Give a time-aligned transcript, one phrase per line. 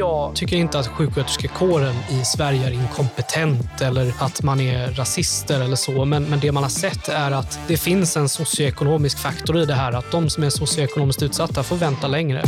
[0.00, 5.76] Jag tycker inte att sjuksköterskekåren i Sverige är inkompetent eller att man är rasister eller
[5.76, 6.04] så.
[6.04, 9.74] Men, men det man har sett är att det finns en socioekonomisk faktor i det
[9.74, 9.92] här.
[9.92, 12.42] Att de som är socioekonomiskt utsatta får vänta längre.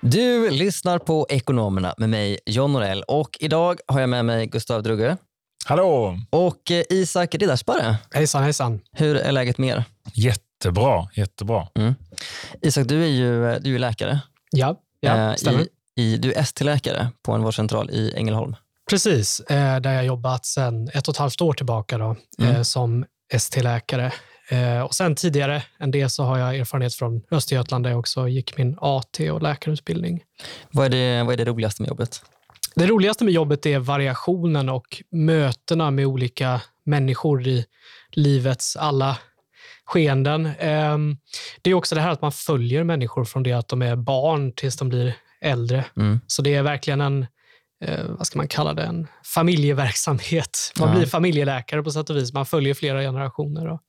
[0.00, 3.02] Du lyssnar på Ekonomerna med mig, John Norell.
[3.02, 5.16] Och idag har jag med mig Gustav Drugge
[5.66, 6.18] Hallå!
[6.30, 7.96] och eh, Isak Riddarsparre.
[8.14, 8.80] Hejsan, hejsan.
[8.92, 9.84] Hur är läget med er?
[10.14, 11.68] Jättebra, jättebra.
[12.62, 14.20] Isak, du är ju, du är läkare.
[14.50, 15.66] Ja, ja Eh, stämmer.
[15.96, 18.56] i, i, du är ST-läkare på en vårdcentral i Ängelholm.
[18.90, 22.54] Precis, eh, där jag jobbat sedan ett och ett halvt år tillbaka då, Mm.
[22.56, 24.12] eh, som ST-läkare.
[24.48, 28.28] Eh, och sen tidigare än det så har jag erfarenhet från Östergötland där jag också
[28.28, 30.20] gick min AT och läkarutbildning.
[30.70, 32.22] Vad är det, vad är det roligaste med jobbet?
[32.74, 37.64] Det roligaste med jobbet är variationen och mötena med olika människor i
[38.12, 39.18] livets alla
[39.84, 40.50] skeenden.
[40.58, 41.16] Ehm,
[41.62, 44.52] Det är också det här att man följer människor från det att de är barn
[44.52, 45.84] tills de blir äldre.
[45.96, 46.20] Mm.
[46.26, 47.26] Så det är verkligen en,
[47.84, 50.72] eh, vad ska man kalla det, en familjeverksamhet.
[50.78, 50.94] Man Ja.
[50.96, 52.32] blir familjeläkare på sätt och vis.
[52.32, 53.80] Man följer flera generationer och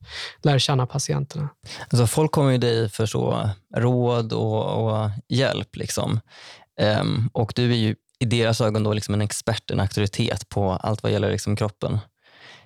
[0.42, 1.48] lär känna patienterna.
[1.90, 5.76] Alltså, folk kommer ju dig för så råd och, och hjälp.
[5.76, 6.20] Liksom.
[6.80, 10.72] Ehm, och du är ju i deras ögon då liksom en expert, en auktoritet på
[10.72, 11.98] allt vad gäller liksom kroppen.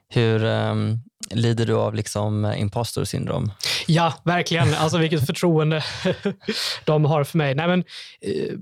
[0.09, 0.99] Hur ehm,
[1.31, 3.53] lider du av liksom imposter syndrom?
[3.87, 4.75] Ja, verkligen.
[4.75, 5.85] Alltså vilket förtroende
[6.85, 7.55] de har för mig.
[7.55, 7.81] Nej, men,
[8.21, 8.55] eh,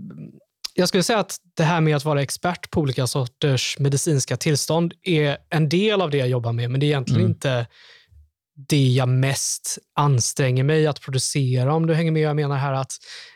[0.75, 4.95] jag skulle säga att det här med att vara expert på olika sorters medicinska tillstånd
[5.03, 7.31] är en del av det jag jobbar med, men det är egentligen Mm.
[7.31, 7.67] inte
[8.56, 12.22] det jag mest anstränger mig att producera, om du hänger med.
[12.22, 12.92] Jag menar här att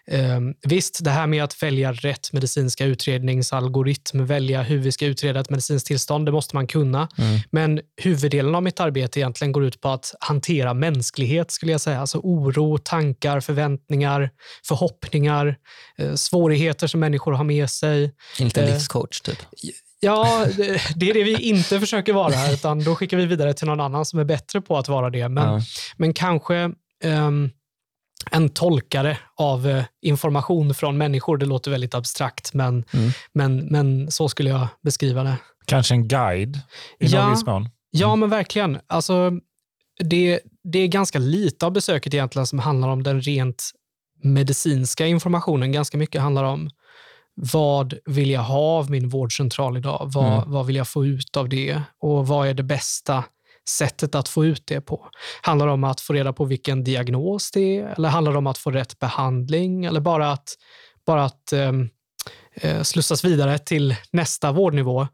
[0.06, 5.40] eh, visst, det här med att välja rätt medicinska utredningsalgoritm, välja hur vi ska utreda
[5.40, 7.08] ett medicinskt tillstånd, det måste man kunna.
[7.18, 7.40] Mm.
[7.50, 12.00] Men huvuddelen av mitt arbete egentligen går ut på att hantera mänsklighet, skulle jag säga.
[12.00, 14.30] Alltså oro, tankar, förväntningar,
[14.66, 15.56] förhoppningar,
[15.98, 18.04] eh, svårigheter som människor har med sig.
[18.38, 19.38] En liten Eh, livscoach typ.
[20.00, 23.66] Ja, det, det är det vi inte försöker vara utan då skickar vi vidare till
[23.66, 25.28] någon annan som är bättre på att vara det.
[25.28, 25.60] Men, Ja.
[25.96, 26.70] men kanske
[27.04, 27.50] ehm,
[28.30, 31.36] en tolkare av eh, information från människor.
[31.36, 33.10] Det låter väldigt abstrakt, men, Mm.
[33.32, 35.36] men, men så skulle jag beskriva det.
[35.66, 36.56] Kanske en guide
[37.00, 37.22] i Ja.
[37.22, 37.68] någon viss mån.
[37.90, 38.78] Ja, men verkligen.
[38.86, 39.30] Alltså,
[40.00, 40.40] det,
[40.72, 43.70] det är ganska lite av besöket egentligen som handlar om den rent
[44.22, 45.72] medicinska informationen.
[45.72, 46.70] Ganska mycket handlar om
[47.42, 50.10] vad vill jag ha av min vårdcentral idag?
[50.14, 50.52] Vad, Mm.
[50.52, 51.82] vad vill jag få ut av det?
[52.00, 53.24] Och vad är det bästa
[53.68, 55.08] sättet att få ut det på?
[55.42, 57.94] Handlar det om att få reda på vilken diagnos det är?
[57.96, 59.84] Eller handlar det om att få rätt behandling?
[59.84, 60.48] Eller bara att,
[61.06, 61.88] bara att ehm,
[62.54, 65.08] eh, slussas vidare till nästa vårdnivå?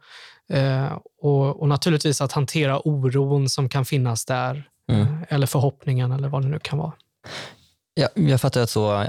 [0.48, 4.68] Eh, och, och naturligtvis att hantera oron som kan finnas där.
[4.92, 5.02] Mm.
[5.02, 6.92] Eh, eller förhoppningen eller vad det nu kan vara.
[7.98, 9.04] Ja, jag fattar att så,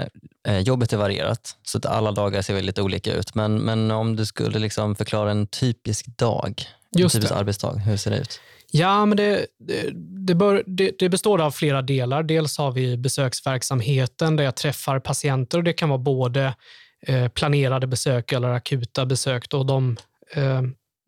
[0.48, 3.36] eh, jobbet är varierat, så att alla dagar ser väl lite olika ut.
[3.36, 6.66] Men, men om du skulle liksom förklara en typisk dag,
[6.96, 7.40] en Just typisk det.
[7.40, 8.42] arbetsdag, hur ser det ut?
[8.72, 9.90] Ja, men det, det,
[10.28, 10.64] det, bör,
[11.00, 12.24] det, består av flera delar.
[12.24, 16.54] Dels har vi besöksverksamheten där jag träffar patienter och det kan vara både
[17.02, 19.50] eh, planerade besök eller akuta besök.
[19.50, 19.98] Då de,
[20.34, 20.62] eh,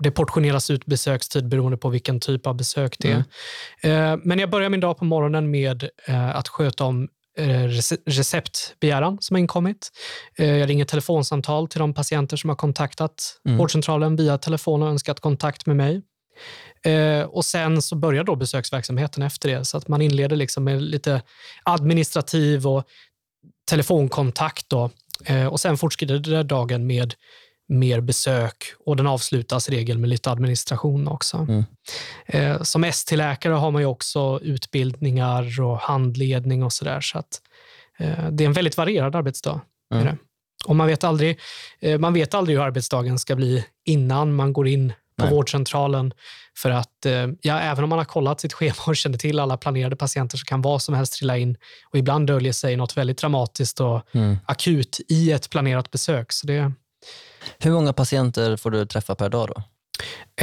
[0.03, 3.23] det portioneras ut besökstid beroende på vilken typ av besök det är.
[4.11, 7.07] Eh, men jag börjar min dag på morgonen med eh, att sköta om
[8.05, 9.89] receptbegäran som har inkommit.
[10.38, 13.57] Eh, jag ringer telefonsamtal till de patienter som har kontaktat Mm.
[13.57, 16.01] vårdcentralen via telefon och önskat kontakt med mig.
[16.85, 20.81] Eh, och Sen så börjar då besöksverksamheten efter det, så att man inleder liksom med
[20.81, 21.22] lite
[21.63, 22.83] administrativ och
[23.69, 24.69] telefonkontakt.
[24.69, 24.89] Då.
[25.25, 27.13] Eh, och Sen fortskrider dagen med
[27.69, 31.38] mer besök och den avslutas i regel med lite administration också.
[31.38, 31.63] Mm.
[32.25, 37.02] Eh, som ST-läkare har man ju också utbildningar och handledning och sådär.
[37.02, 37.41] Så att,
[37.97, 39.62] eh, det är en väldigt varierad arbetsdag.
[39.94, 40.18] Mm.
[40.66, 41.40] Och man vet, aldrig,
[41.79, 45.34] eh, man vet aldrig hur arbetsdagen ska bli innan man går in på Nej.
[45.34, 46.13] vårdcentralen.
[46.58, 47.06] För att
[47.41, 50.46] ja, även om man har kollat sitt schema och känner till alla planerade patienter så
[50.46, 51.58] kan vad som helst trilla in.
[51.91, 54.38] Och ibland döljer sig något väldigt dramatiskt och Mm.
[54.46, 56.32] akut i ett planerat besök.
[56.32, 56.72] Så det,
[57.59, 59.64] Hur många patienter får du träffa per dag då?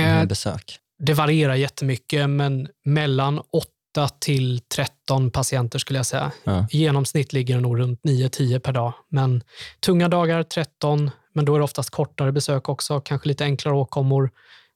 [0.03, 0.79] eh, besök?
[0.99, 6.33] Det varierar jättemycket, men mellan 8 till 13 patienter skulle jag säga.
[6.45, 6.67] Ja.
[6.71, 8.93] I genomsnitt ligger det nog runt 9-10 per dag.
[9.09, 9.43] Men
[9.81, 13.01] tunga dagar 13, men då är det oftast kortare besök också.
[13.01, 14.31] Kanske lite enklare åkommor.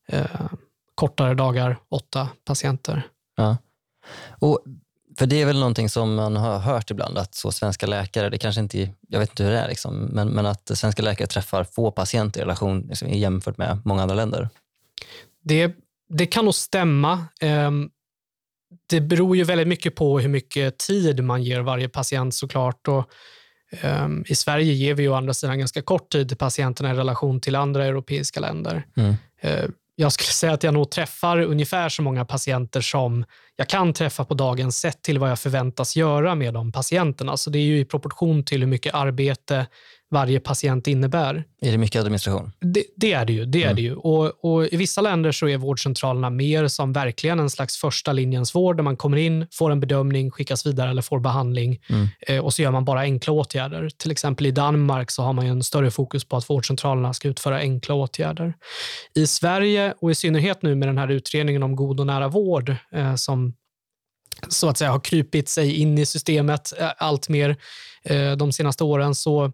[0.09, 0.25] Eh,
[0.95, 3.07] kortare dagar, 8 patienter.
[3.37, 3.57] Ja.
[4.39, 4.61] Och,
[5.21, 8.39] för det är väl någonting som man har hört ibland, att så svenska läkare, det
[8.39, 8.79] kanske inte,
[9.09, 12.41] jag vet inte hur det är, liksom, men, men att svenska läkare träffar få patienter
[12.41, 14.49] i relation liksom, jämfört med många andra länder.
[15.45, 15.75] Det,
[16.09, 17.25] det kan nog stämma.
[17.41, 17.91] Ehm,
[18.87, 22.89] det beror ju väldigt mycket på hur mycket tid man ger varje patient såklart.
[22.89, 23.11] Och,
[23.85, 26.95] um, I Sverige ger vi ju å andra sidan ganska kort tid till patienterna i
[26.95, 28.87] relation till andra europeiska länder.
[28.97, 29.15] Mm.
[30.00, 33.25] Jag skulle säga att jag nog träffar ungefär så många patienter som
[33.56, 37.37] jag kan träffa på dagen sett till vad jag förväntas göra med de patienterna.
[37.37, 39.67] Så det är ju i proportion till hur mycket arbete
[40.11, 41.45] varje patient innebär.
[41.62, 42.53] Är det mycket administration?
[42.61, 43.45] Det, det är det ju.
[43.45, 43.77] Det är Mm.
[43.77, 43.95] det ju.
[43.95, 48.55] Och, och I vissa länder så är vårdcentralerna mer som verkligen en slags första linjens
[48.55, 52.09] vård där man kommer in, får en bedömning, skickas vidare eller får behandling Mm.
[52.27, 53.89] eh, och så gör man bara enkla åtgärder.
[53.97, 57.57] Till exempel i Danmark så har man en större fokus på att vårdcentralerna ska utföra
[57.59, 58.55] enkla åtgärder.
[59.15, 62.75] I Sverige och i synnerhet nu med den här utredningen om god och nära vård
[62.93, 63.55] eh, som
[64.49, 67.57] så att säga har krypit sig in i systemet eh, allt mer
[68.05, 69.53] eh, de senaste åren så,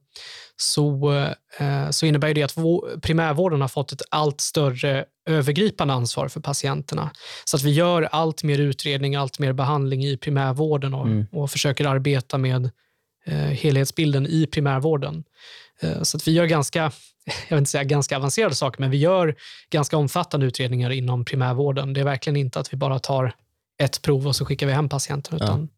[0.56, 1.12] så,
[1.58, 6.40] eh, så innebär det att vå- primärvården har fått ett allt större övergripande ansvar för
[6.40, 7.10] patienterna.
[7.44, 11.26] Så att vi gör allt mer utredning, allt mer behandling i primärvården och, Mm.
[11.32, 12.70] och försöker arbeta med
[13.52, 15.24] helhetsbilden i primärvården.
[16.02, 16.80] Så att vi gör ganska,
[17.48, 19.34] jag vill inte säga ganska avancerade saker, men vi gör
[19.70, 21.92] ganska omfattande utredningar inom primärvården.
[21.92, 23.32] Det är verkligen inte att vi bara tar
[23.82, 25.36] ett prov och så skickar vi hem patienten.
[25.36, 25.68] Utan,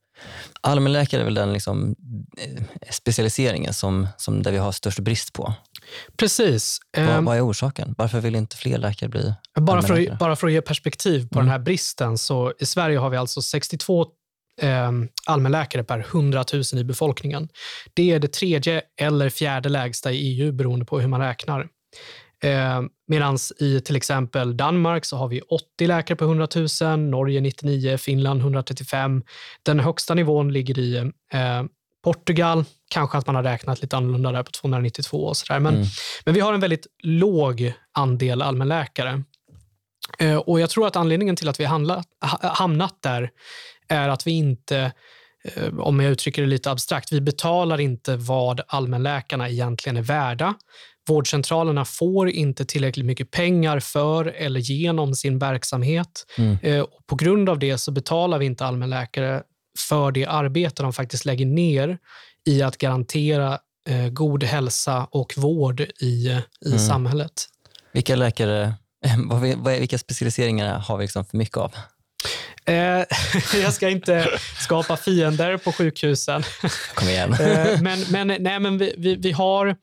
[0.61, 1.95] Allmänläkare är väl den liksom,
[2.39, 5.55] eh, specialiseringen som, som där vi har störst brist på.
[6.17, 6.79] Precis.
[6.97, 7.95] Vad, Ehm, vad är orsaken?
[7.99, 11.39] Varför vill inte fler läkare bli Bara för, att, bara för att ge perspektiv på
[11.39, 11.47] Mm.
[11.47, 14.07] den här bristen, så i Sverige har vi alltså 62
[14.61, 14.91] eh,
[15.27, 17.49] allmänläkare per 100 000 i befolkningen.
[17.95, 21.69] Det är det tredje eller fjärde lägsta i EU beroende på hur man räknar.
[22.45, 26.49] Eh, Medan i till exempel Danmark så har vi 80 läkare per 100
[26.83, 29.23] 000, Norge 99, Finland 135.
[29.63, 30.97] Den högsta nivån ligger i
[31.33, 31.63] eh,
[32.05, 35.61] Portugal, kanske att man har räknat lite annorlunda där på 292 och sådär.
[35.61, 35.87] Men, Mm.
[36.25, 39.23] men vi har en väldigt låg andel allmänläkare.
[40.19, 43.31] Eh, Och jag tror att anledningen till att vi handlat, ha- hamnat där
[43.89, 44.93] är att vi inte,
[45.45, 50.55] eh, om jag uttrycker det lite abstrakt, vi betalar inte vad allmänläkarna egentligen är värda.
[51.09, 56.27] Vårdcentralerna får inte tillräckligt mycket pengar för eller genom sin verksamhet.
[56.39, 56.59] Mm.
[56.63, 59.43] Eh, Och på grund av det så betalar vi inte allmänläkare
[59.89, 61.99] för det arbete de faktiskt lägger ner
[62.47, 63.59] i att garantera
[63.89, 66.79] eh, god hälsa och vård i, i Mm.
[66.79, 67.33] samhället.
[67.93, 68.75] Vilka läkare,
[69.29, 71.75] vad, vad är, vilka specialiseringar har vi liksom för mycket av?
[72.65, 72.75] Eh,
[73.63, 74.29] jag ska inte
[74.61, 76.43] skapa fiender på sjukhusen.
[76.95, 77.31] Kom igen.
[77.81, 79.77] Men men, nej, men vi, vi, vi har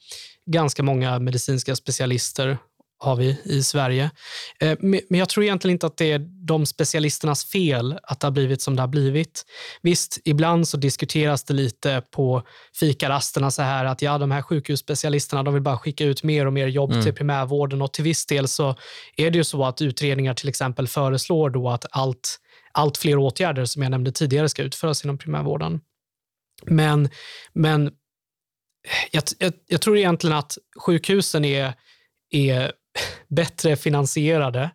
[0.45, 2.57] ganska många medicinska specialister
[2.97, 4.11] har vi i Sverige.
[4.59, 8.27] Eh, men men jag tror egentligen inte att det är de specialisternas fel att det
[8.27, 9.45] har blivit som det har blivit.
[9.81, 12.43] Visst, ibland så diskuteras det lite på
[12.79, 16.53] fikarasterna så här att ja, de här sjukhusspecialisterna de vill bara skicka ut mer och
[16.53, 17.03] mer jobb Mm.
[17.03, 18.75] till primärvården och till viss del så
[19.17, 22.39] är det ju så att utredningar till exempel föreslår då att allt,
[22.71, 25.81] allt fler åtgärder som jag nämnde tidigare ska utföras inom primärvården.
[26.65, 27.09] Men,
[27.53, 27.91] men
[29.11, 31.73] jag, jag, jag tror egentligen att sjukhusen är,
[32.31, 32.71] är
[33.27, 34.69] bättre finansierade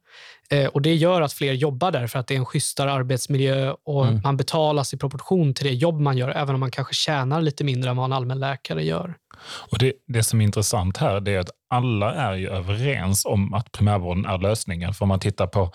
[0.50, 3.74] eh, och det gör att fler jobbar där för att det är en schysstare arbetsmiljö
[3.84, 4.20] och Mm.
[4.24, 7.64] man betalas i proportion till det jobb man gör, även om man kanske tjänar lite
[7.64, 9.14] mindre än vad en allmänläkare gör.
[9.70, 13.72] Och det, det som är intressant här är att alla är ju överens om att
[13.72, 14.94] primärvården är lösningen.
[14.94, 15.72] För om man tittar på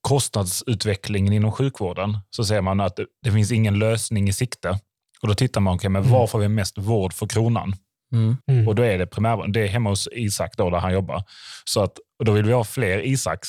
[0.00, 4.78] kostnadsutvecklingen inom sjukvården så ser man att det, det finns ingen lösning i sikte.
[5.26, 6.12] Och Då tittar man, okay, men Mm.
[6.12, 7.74] var får vi mest vård för kronan?
[8.12, 8.68] Mm.
[8.68, 9.52] Och då är det primärvården.
[9.52, 11.22] Det är hemma hos Isak då, där han jobbar.
[11.64, 13.48] Så att, och då vill vi ha fler Isaks.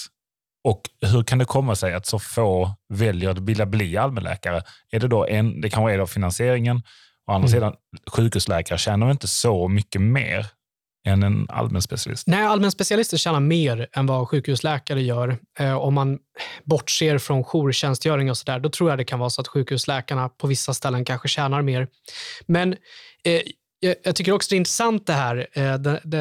[0.68, 4.62] Och hur kan det komma sig att så få väljer att vilja bli allmänläkare?
[4.92, 6.78] Är det, då en, det kanske är då finansieringen.
[7.28, 7.52] Å andra Mm.
[7.52, 7.74] sidan,
[8.12, 10.46] sjukhusläkare tjänar inte så mycket mer
[11.08, 12.28] än en allmän specialist.
[12.28, 15.38] Nej, allmän specialister tjänar mer än vad sjukhusläkare gör.
[15.60, 16.20] Eh, om man
[16.64, 20.48] bortser från jourtjänstgöring och sådär, då tror jag det kan vara så att sjukhusläkarna på
[20.48, 21.88] vissa ställen kanske tjänar mer.
[22.46, 22.74] Men
[23.24, 23.42] eh,
[23.80, 25.76] jag, tycker också det är intressant det här, eh,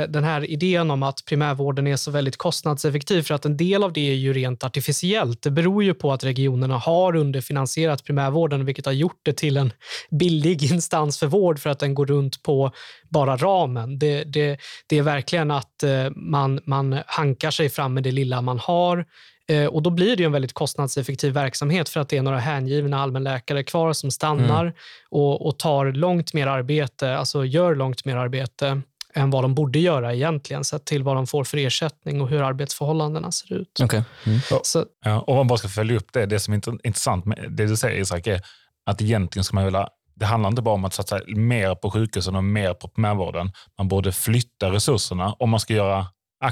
[0.09, 3.93] den, här idén om att primärvården är så väldigt kostnadseffektiv, för att en del av
[3.93, 5.43] det är ju rent artificiellt.
[5.43, 9.73] Det beror ju på att regionerna har underfinansierat primärvården, vilket har gjort det till en
[10.11, 12.73] billig instans för vård för att den går runt på
[13.09, 13.99] bara ramen.
[13.99, 18.43] Det, det, det är verkligen att eh, man, man hankar sig fram med det lilla
[18.43, 19.07] man har.
[19.49, 22.39] Eh, och Då blir det ju en väldigt kostnadseffektiv verksamhet för att det är några
[22.39, 24.75] hängivna allmänläkare kvar som stannar
[25.11, 28.83] och, och tar långt mer arbete, alltså gör långt mer arbete
[29.15, 32.43] än vad de borde göra egentligen, sett till vad de får för ersättning och hur
[32.43, 33.81] arbetsförhållandena ser ut.
[33.83, 34.03] Okej.
[34.27, 34.41] Mm.
[34.63, 37.25] Så, Ja, och om man bara ska följa upp det, det som är int- intressant
[37.25, 38.41] med det du säger Isak, är
[38.87, 42.37] att egentligen ska man vilja det handlar inte bara om att satsa mer på sjukhusen
[42.37, 43.53] och mer på primärvården.
[43.79, 46.07] Man borde flytta resurserna om man ska göra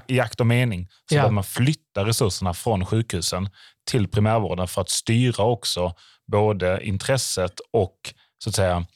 [0.06, 1.24] i akt och mening så Ja.
[1.26, 3.48] att man flyttar resurserna från sjukhusen
[3.90, 5.94] till primärvården för att styra också
[6.32, 7.96] både intresset och
[8.38, 8.86] så att säga,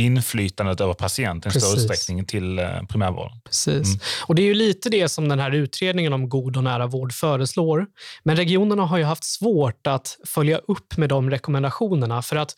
[0.00, 3.40] inflytandet över patienten i större utsträckning till eh, primärvården.
[3.44, 3.88] Precis.
[3.88, 4.00] Mm.
[4.26, 7.12] Och Det är ju lite det som den här utredningen om god och nära vård
[7.12, 7.86] föreslår.
[8.22, 12.54] Men regionerna har ju haft svårt att följa upp med de rekommendationerna för att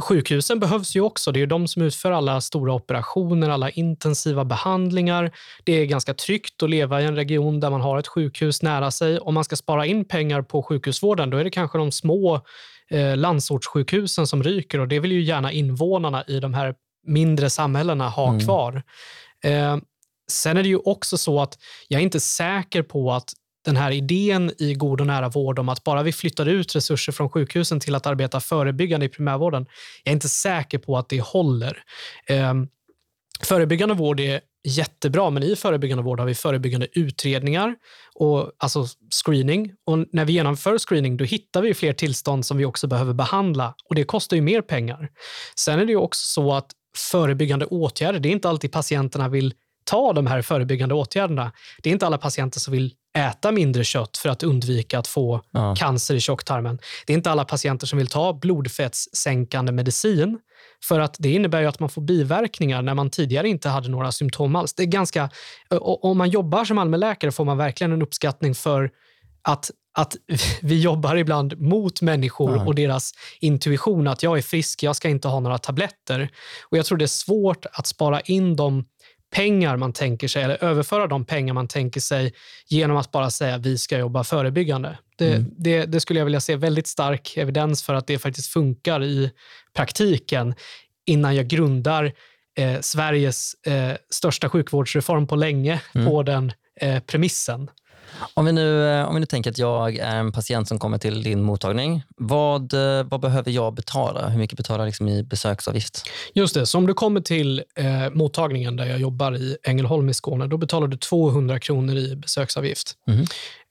[0.00, 1.32] sjukhusen behövs ju också.
[1.32, 5.30] Det är ju de som utför alla stora operationer, alla intensiva behandlingar.
[5.64, 8.90] Det är ganska tryggt att leva i en region där man har ett sjukhus nära
[8.90, 9.18] sig.
[9.18, 12.40] Om man ska spara in pengar på sjukhusvården, då är det kanske de små
[12.90, 16.74] eh, landsortssjukhusen som ryker och det vill ju gärna invånarna i de här
[17.06, 18.40] mindre samhällena ha Mm.
[18.40, 18.82] kvar.
[19.44, 19.76] Eh,
[20.30, 23.32] sen är det ju också så att jag är inte säker på att
[23.64, 27.12] den här idén i god och nära vård om att bara vi flyttar ut resurser
[27.12, 29.66] från sjukhusen till att arbeta förebyggande i primärvården,
[30.04, 31.82] jag är inte säker på att det håller.
[32.26, 32.54] Eh,
[33.40, 37.74] förebyggande vård är jättebra, men i förebyggande vård har vi förebyggande utredningar,
[38.14, 38.86] och, alltså
[39.24, 39.72] screening.
[39.86, 43.74] Och när vi genomför screening då hittar vi fler tillstånd som vi också behöver behandla
[43.88, 45.08] och det kostar ju mer pengar.
[45.58, 46.70] Sen är det ju också så att
[47.12, 49.54] förebyggande åtgärder, det är inte alltid patienterna vill
[49.84, 51.52] ta de här förebyggande åtgärderna.
[51.82, 55.42] Det är inte alla patienter som vill äta mindre kött för att undvika att få
[55.50, 55.74] Ja.
[55.78, 56.78] cancer i tjocktarmen.
[57.06, 60.38] Det är inte alla patienter som vill ta blodfettssänkande medicin
[60.84, 64.12] för att det innebär ju att man får biverkningar när man tidigare inte hade några
[64.12, 64.74] symptom alls.
[64.74, 65.30] Det är ganska,
[65.80, 68.90] om man jobbar som allmänläkare får man verkligen en uppskattning för
[69.42, 70.16] att, att
[70.62, 72.64] vi jobbar ibland mot människor Ja.
[72.66, 76.28] och deras intuition att jag är frisk, jag ska inte ha några tabletter.
[76.70, 78.84] Och Jag tror det är svårt att spara in de
[79.34, 82.34] pengar man tänker sig eller överföra de pengar man tänker sig
[82.68, 84.98] genom att bara säga vi ska jobba förebyggande.
[85.18, 85.50] Det, Mm.
[85.58, 89.30] det, det skulle jag vilja se väldigt stark evidens för att det faktiskt funkar i
[89.76, 90.54] praktiken
[91.06, 92.12] innan jag grundar
[92.58, 96.06] eh, Sveriges eh, största sjukvårdsreform på länge Mm.
[96.06, 97.70] på den eh, premissen.
[98.34, 100.98] Om vi, nu, eh, om vi nu tänker att jag är en patient som kommer
[100.98, 102.02] till din mottagning.
[102.16, 104.28] Vad, eh, vad behöver jag betala?
[104.28, 106.02] Hur mycket betalar jag liksom i besöksavgift?
[106.34, 110.14] Just det, så om du kommer till eh, mottagningen där jag jobbar i Ängelholm i
[110.14, 112.92] Skåne, då betalar du 200 kronor i besöksavgift.
[113.06, 113.24] Mhm.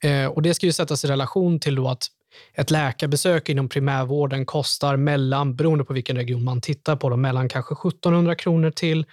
[0.04, 2.06] Eh, och Det ska ju sättas i relation till då att
[2.54, 7.48] ett läkarbesök inom primärvården kostar mellan, beroende på vilken region man tittar på, då, mellan
[7.48, 9.06] kanske 1700 kronor till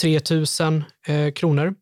[0.00, 1.74] 3000 eh, kronor.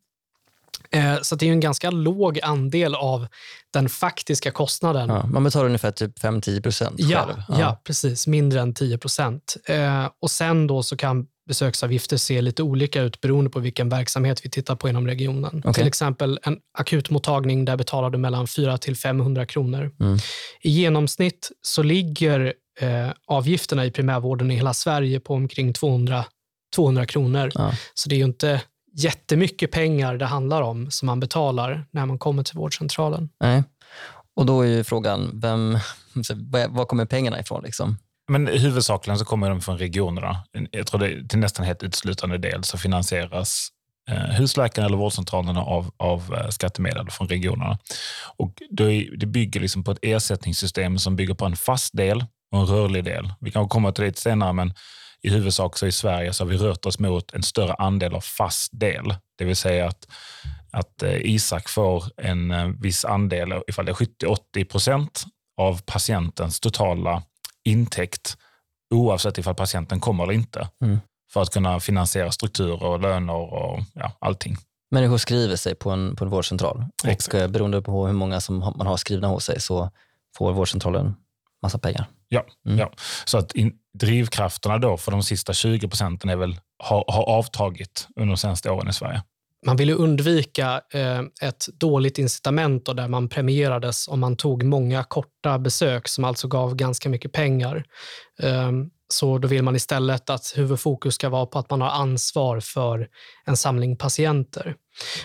[0.93, 3.27] Eh, så det är en ganska låg andel av
[3.73, 5.09] den faktiska kostnaden.
[5.09, 7.59] Ja, man betalar ungefär typ 5-10 procent Ja, själv.
[7.59, 7.81] ja.
[7.83, 8.27] precis.
[8.27, 9.57] Mindre än 10 procent.
[9.65, 14.45] Eh, och sen då så kan besöksavgifter se lite olika ut beroende på vilken verksamhet
[14.45, 15.59] vi tittar på inom regionen.
[15.65, 15.73] Okej.
[15.73, 19.91] Till exempel en akutmottagning, där betalar du mellan 400 till 500 kronor.
[19.99, 20.17] Mm.
[20.61, 26.25] I genomsnitt så ligger eh, avgifterna i primärvården i hela Sverige på omkring 200,
[26.75, 27.51] 200 kronor.
[27.55, 27.73] Ja.
[27.93, 28.61] Så det är ju inte
[28.93, 33.29] jättemycket pengar det handlar om som man betalar när man kommer till vårdcentralen.
[33.39, 33.63] Nej.
[34.35, 35.77] Och då är ju frågan, vem,
[36.69, 37.63] var kommer pengarna ifrån?
[37.63, 37.97] Liksom?
[38.29, 40.43] Men huvudsakligen så kommer de från regionerna.
[40.71, 43.67] Jag tror det till nästan helt uteslutande del så finansieras
[44.09, 47.77] eh, husläkarna eller vårdcentralerna av, av eh, skattemedel från regionerna.
[48.37, 52.25] Och då är, det bygger liksom på ett ersättningssystem som bygger på en fast del
[52.51, 53.33] och en rörlig del.
[53.39, 54.73] Vi kan komma till det senare, men
[55.23, 58.21] i huvudsak så i Sverige så har vi rört oss mot en större andel av
[58.21, 59.15] fast del.
[59.37, 60.07] Det vill säga att,
[60.71, 65.23] att eh, Isak får en eh, viss andel, ifall det är 70-80 procent
[65.57, 67.23] av patientens totala
[67.63, 68.37] intäkt
[68.93, 70.69] oavsett ifall patienten kommer eller inte.
[70.83, 70.99] Mm.
[71.33, 74.57] För att kunna finansiera strukturer och löner och ja, allting.
[74.91, 77.33] Människor skriver sig på en, på en vårdcentral Exakt.
[77.33, 79.89] och eh, beroende på hur många som man har skrivna hos sig så
[80.37, 81.15] får vårdcentralen
[81.61, 82.05] massa pengar.
[82.33, 82.79] Ja, Mm.
[82.79, 82.91] ja.
[83.25, 88.07] Så att in, drivkrafterna då för de sista 20 procenten är väl, har, har avtagit
[88.15, 89.23] under de senaste åren i Sverige.
[89.65, 95.03] Man ville undvika eh, ett dåligt incitament då, där man premierades om man tog många
[95.03, 97.83] korta besök som alltså gav ganska mycket pengar.
[98.43, 98.71] Eh,
[99.13, 103.07] så då vill man istället att huvudfokus ska vara på att man har ansvar för
[103.45, 104.75] en samling patienter.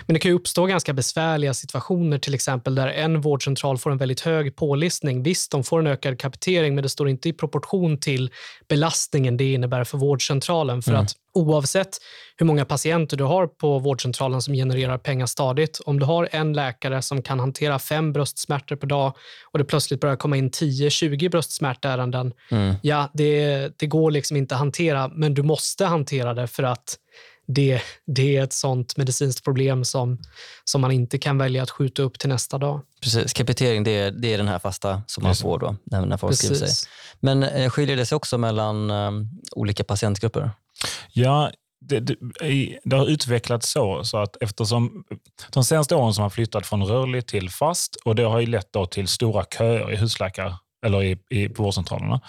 [0.05, 3.97] Men det kan ju uppstå ganska besvärliga situationer, till exempel där en vårdcentral får en
[3.97, 5.23] väldigt hög pålistning.
[5.23, 8.31] Visst, de får en ökad kapitering, men det står inte i proportion till
[8.69, 10.81] belastningen det innebär för vårdcentralen.
[10.81, 11.01] För Mm.
[11.03, 11.97] att oavsett
[12.37, 16.53] hur många patienter du har på vårdcentralen som genererar pengar stadigt, om du har en
[16.53, 19.13] läkare som kan hantera fem bröstsmärtor per dag
[19.51, 22.75] och det plötsligt börjar komma in 10-20 bröstsmärtärenden, Mm.
[22.81, 26.97] ja, det, det går liksom inte att hantera, men du måste hantera det för att
[27.47, 30.17] det, det är ett sånt medicinskt problem som,
[30.63, 32.81] som man inte kan välja att skjuta upp till nästa dag.
[33.01, 35.43] Precis, kapitering det är, det är den här fasta som man Precis.
[35.43, 36.67] får då när, när folk skriver sig.
[36.67, 36.89] Precis.
[37.19, 39.11] Men eh, skiljer det sig också mellan eh,
[39.51, 40.51] olika patientgrupper?
[41.13, 42.15] Ja, det, det,
[42.83, 45.03] det har utvecklats så, så att eftersom
[45.51, 48.73] de senaste åren som har flyttat från rörlig till fast och det har ju lett
[48.73, 52.21] då till stora köer i husläkare eller i, i, på vårdcentralerna.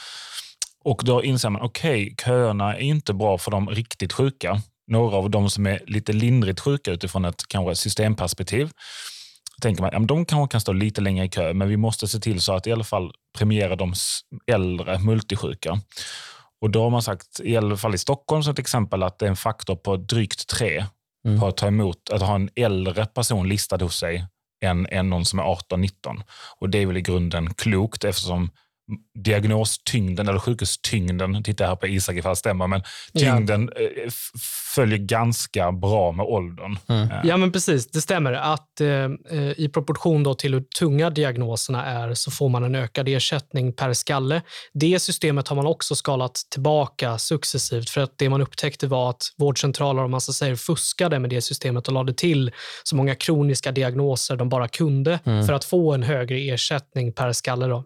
[0.84, 4.62] Och då inser man, okej, okay, köerna är inte bra för de riktigt sjuka.
[4.88, 8.70] Några av de som är lite lindrigt sjuka utifrån ett kanske systemperspektiv
[9.60, 12.18] tänker man, ja, de kanske kan stå lite längre i kö, men vi måste se
[12.18, 13.94] till så att i alla fall premiera de
[14.46, 15.80] äldre multisjuka.
[16.60, 19.26] Och då har man sagt, i alla fall i Stockholm som ett exempel, att det
[19.26, 20.84] är en faktor på drygt tre
[21.26, 21.40] mm.
[21.40, 24.26] på att ta emot, att ha en äldre person listad hos sig
[24.64, 25.90] än, än någon som är 18-19.
[26.58, 28.50] Och det är väl i grunden klokt eftersom
[29.14, 32.82] diagnostyngden, eller sjukhustyngden, tittar här på Isak ifall det stämmer, men
[33.18, 33.82] tyngden ja.
[33.82, 34.10] Eh,
[34.74, 36.78] följer ganska bra med åldern.
[36.88, 37.08] Mm.
[37.24, 37.90] Ja, men precis.
[37.90, 38.32] Det stämmer.
[38.32, 42.74] att eh, eh, I proportion då till hur tunga diagnoserna är så får man en
[42.74, 44.42] ökad ersättning per skalle.
[44.74, 49.22] Det systemet har man också skalat tillbaka successivt för att det man upptäckte var att
[49.36, 52.50] vårdcentraler om man så säger, fuskade med det systemet och lade till
[52.84, 55.46] så många kroniska diagnoser de bara kunde mm.
[55.46, 57.66] för att få en högre ersättning per skalle.
[57.66, 57.84] Då.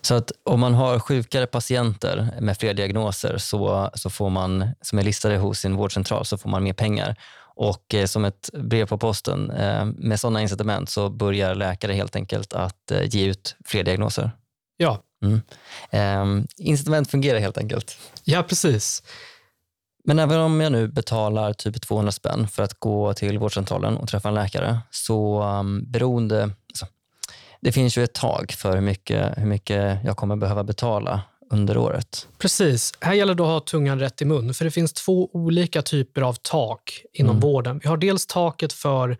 [0.00, 4.98] Så att om man har sjukare patienter med fler diagnoser så, så får man, som
[4.98, 7.16] är listade hos sin vårdcentral så får man mer pengar.
[7.54, 12.16] Och eh, som ett brev på posten, eh, med sådana incitament så börjar läkare helt
[12.16, 14.30] enkelt att eh, ge ut fler diagnoser.
[14.76, 14.98] Ja.
[15.24, 15.40] Mm.
[15.90, 17.98] Eh, incitament fungerar helt enkelt.
[18.24, 19.02] Ja, precis.
[20.04, 24.08] Men även om jag nu betalar typ 200 spänn för att gå till vårdcentralen och
[24.08, 26.50] träffa en läkare, så um, beroende,
[27.60, 31.76] det finns ju ett tak för hur mycket, hur mycket jag kommer behöva betala under
[31.76, 32.28] året.
[32.38, 32.92] Precis.
[33.00, 36.22] Här gäller det att ha tungan rätt i mun, för det finns två olika typer
[36.22, 37.40] av tak inom mm.
[37.40, 37.80] vården.
[37.82, 39.10] Vi har dels taket för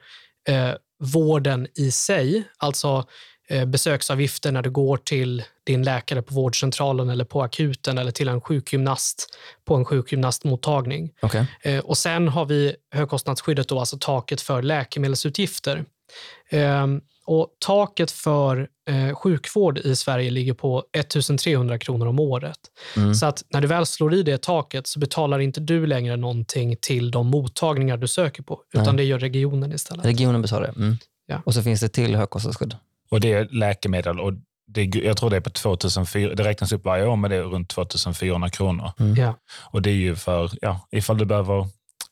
[0.49, 0.71] eh,
[1.01, 3.05] vården i sig, alltså
[3.49, 8.29] eh, besöksavgifter när du går till din läkare på vårdcentralen eller på akuten eller till
[8.29, 11.11] en sjukgymnast på en sjukgymnastmottagning.
[11.23, 11.45] Okay.
[11.63, 15.85] Eh, och sen har vi högkostnadsskyddet, då, alltså taket för läkemedelsutgifter.
[17.31, 22.59] Och taket för eh, sjukvård i Sverige ligger på 1300 kronor om året.
[22.97, 23.15] Mm.
[23.15, 26.77] Så att när du väl slår i det taket så betalar inte du längre någonting
[26.81, 28.97] till de mottagningar du söker på, utan Nej.
[28.97, 30.05] det gör regionen istället.
[30.05, 30.83] Regionen betalar det.
[30.83, 30.97] Mm.
[31.27, 31.43] Ja.
[31.45, 32.77] Och så finns det till högkostnadsskydd.
[33.11, 34.33] Och det är läkemedel och
[34.67, 37.43] det, jag tror det är på 2004, det räknas upp varje år med det är
[37.43, 38.93] runt 2400 kronor.
[38.99, 39.15] Mm.
[39.15, 39.35] Ja.
[39.61, 41.69] Och det är ju för, ja, ifall du behöver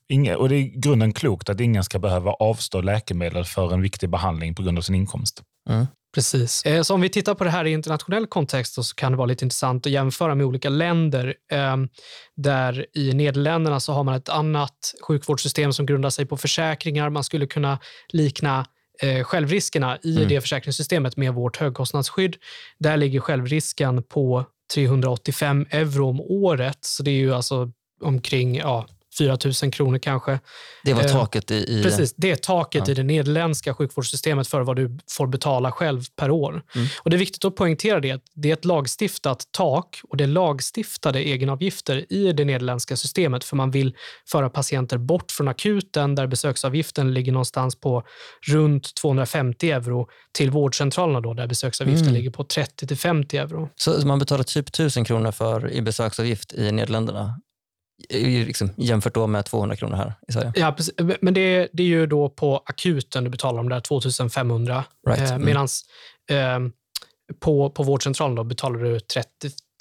[0.08, 3.82] Inge, och det är i grunden klokt att ingen ska behöva avstå läkemedel för en
[3.82, 5.42] viktig behandling på grund av sin inkomst.
[5.70, 5.86] Mm.
[6.14, 6.62] Precis.
[6.66, 9.26] Eh, så om vi tittar på det här i internationell kontext så kan det vara
[9.26, 11.34] lite intressant att jämföra med olika länder.
[11.52, 11.88] Ehm,
[12.36, 17.10] där i Nederländerna så har man ett annat sjukvårdssystem som grundar sig på försäkringar.
[17.10, 18.66] Man skulle kunna likna
[19.02, 20.28] eh, självriskerna i mm.
[20.28, 22.36] det försäkringssystemet med vårt högkostnadsskydd.
[22.78, 24.44] Där ligger självrisken på
[24.74, 26.78] 385 euro om året.
[26.80, 28.86] Så det är ju alltså omkring ja,
[29.18, 30.40] 4 000 kronor kanske.
[30.84, 31.54] Det var eh, taket i...
[31.54, 32.92] i precis, det är taket ja.
[32.92, 36.62] i det nederländska sjukvårdssystemet för vad du får betala själv per år.
[36.74, 36.88] Mm.
[37.02, 38.22] Och Det är viktigt att poängtera det.
[38.34, 43.56] Det är ett lagstiftat tak och det är lagstiftade egenavgifter i det nederländska systemet för
[43.56, 43.96] man vill
[44.30, 48.02] föra patienter bort från akuten där besöksavgiften ligger någonstans på
[48.46, 52.14] runt 250 euro till vårdcentralerna då, där besöksavgiften mm.
[52.14, 53.68] ligger på 30 50 euro.
[53.76, 57.40] Så man betalar typ 1000 kronor för i besöksavgift i Nederländerna
[58.10, 60.52] liksom, jämfört då med 200 kronor här i Sverige.
[60.54, 60.94] Ja, precis.
[61.20, 64.84] men det, det är ju då på akuten du betalar de där 2500.
[65.08, 65.30] Right.
[65.30, 65.68] Eh, Medan
[66.30, 66.66] mm.
[66.66, 66.70] eh,
[67.40, 69.28] på, på vårdcentralen då betalar du 30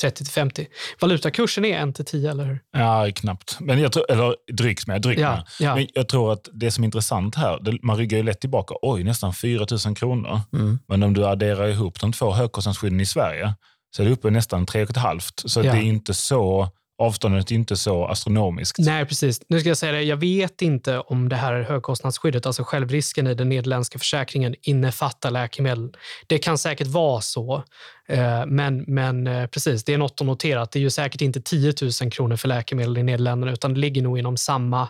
[0.03, 0.65] 30-50.
[1.01, 2.59] Valutakursen är 1 10, eller hur?
[2.71, 3.57] Ja, knappt.
[3.59, 5.01] Men jag tror, eller drygt med.
[5.01, 5.43] Drygt ja, med.
[5.59, 5.75] Ja.
[5.75, 8.75] Men jag tror att det som är intressant här, det, man ryggar ju lätt tillbaka.
[8.81, 10.41] Oj, nästan 4 000 kronor.
[10.53, 10.79] Mm.
[10.87, 13.53] Men om du adderar ihop de två högkostnadsskydden i Sverige
[13.95, 15.47] så är det uppe nästan 3,5.
[15.47, 15.71] Så ja.
[15.71, 18.77] det är inte så avståndet är inte så astronomiskt.
[18.79, 19.41] Nej, precis.
[19.49, 23.33] Nu ska jag säga det, jag vet inte om det här högkostnadsskyddet, alltså självrisken i
[23.33, 25.93] den nederländska försäkringen, innefattar läkemedel.
[26.27, 27.63] Det kan säkert vara så,
[28.07, 30.61] eh, men, men eh, precis, det är något att notera.
[30.61, 33.79] Att det är ju säkert inte 10 000 kronor för läkemedel i Nederländerna, utan det
[33.79, 34.89] ligger nog inom samma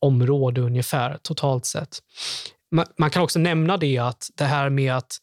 [0.00, 1.98] område ungefär totalt sett.
[2.98, 5.18] Man kan också nämna det att det här med att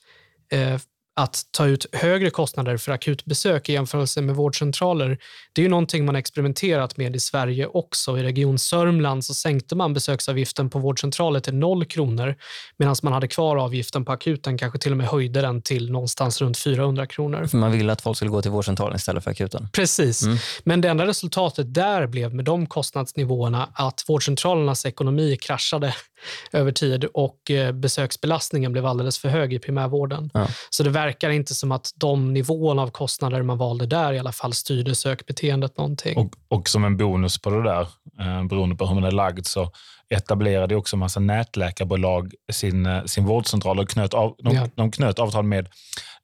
[0.52, 0.80] eh,
[1.20, 5.18] att ta ut högre kostnader för akutbesök i jämförelse med vårdcentraler.
[5.54, 8.18] Det är ju någonting man experimenterat med i Sverige också.
[8.18, 12.36] I Region Sörmland så sänkte man besöksavgiften på vårdcentraler till noll kronor
[12.78, 16.42] medan man hade kvar avgiften på akuten, kanske till och med höjde den till någonstans
[16.42, 17.46] runt 400 kronor.
[17.46, 19.68] För man ville att folk skulle gå till vårdcentralen istället för akuten?
[19.74, 20.38] Precis, mm.
[20.64, 25.96] men det enda resultatet där blev med de kostnadsnivåerna att vårdcentralernas ekonomi kraschade
[26.52, 30.30] över tid och eh, besöksbelastningen blev alldeles för hög i primärvården.
[30.34, 30.48] Ja.
[30.70, 34.32] Så det verkar inte som att de nivåerna av kostnader man valde där i alla
[34.32, 36.18] fall styrde sökbeteendet någonting.
[36.18, 37.82] Och, och som en bonus på det där,
[38.20, 39.72] eh, beroende på hur man är lagd, så
[40.10, 44.68] etablerade också en massa nätläkarbolag sin, eh, sin vårdcentral och knöt av, de, Ja.
[44.76, 45.68] de knöt avtal med,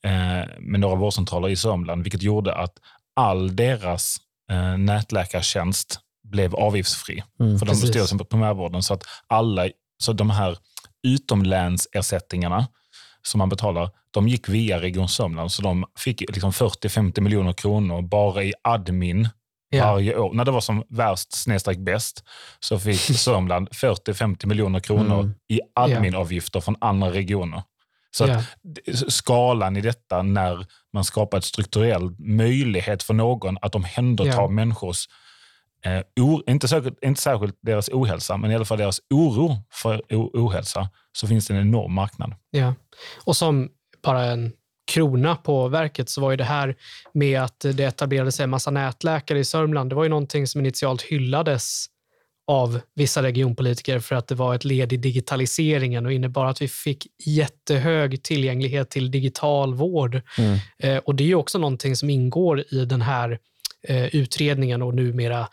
[0.03, 2.73] eh, med några vårdcentraler i Sörmland, vilket gjorde att
[3.15, 4.17] all deras
[4.51, 7.23] eh, nätläkartjänst blev avgiftsfri.
[7.39, 7.89] Mm, för de precis.
[7.89, 8.83] styrelsen på primärvården.
[8.83, 9.69] Så att alla,
[10.03, 10.57] så de här
[11.07, 12.67] utomlänsersättningarna
[13.25, 15.51] som man betalar, de gick via Region Sörmland.
[15.51, 19.29] Så de fick liksom 40-50 miljoner kronor bara i admin
[19.69, 19.91] Ja.
[19.93, 20.33] varje år.
[20.33, 22.23] När det var som värst snedstreck bäst
[22.59, 25.33] så fick Sörmland 40-50 miljoner kronor Mm.
[25.47, 27.63] i adminavgifter från andra regioner.
[28.11, 28.41] Så d-
[29.07, 34.47] skalan i detta när man skapar ett strukturell möjlighet för någon att omhänderta Ja.
[34.47, 35.05] människors,
[35.85, 40.01] eh, o, inte, särskilt, inte särskilt deras ohälsa, men i alla fall deras oro för
[40.09, 42.33] ohälsa, så finns det en enorm marknad.
[42.51, 42.73] Ja.
[43.23, 43.69] Och som
[44.03, 44.51] bara en
[44.91, 46.75] krona på verket så var ju det här
[47.13, 50.61] med att det etablerade sig en massa nätläkare i Sörmland, det var ju någonting som
[50.61, 51.85] initialt hyllades
[52.47, 56.67] av vissa regionpolitiker för att det var ett led i digitaliseringen och innebar att vi
[56.67, 60.21] fick jättehög tillgänglighet till digital vård.
[60.37, 60.59] Mm.
[60.79, 63.39] Eh, och det är ju också någonting som ingår i den här
[63.87, 65.47] eh, utredningen och numera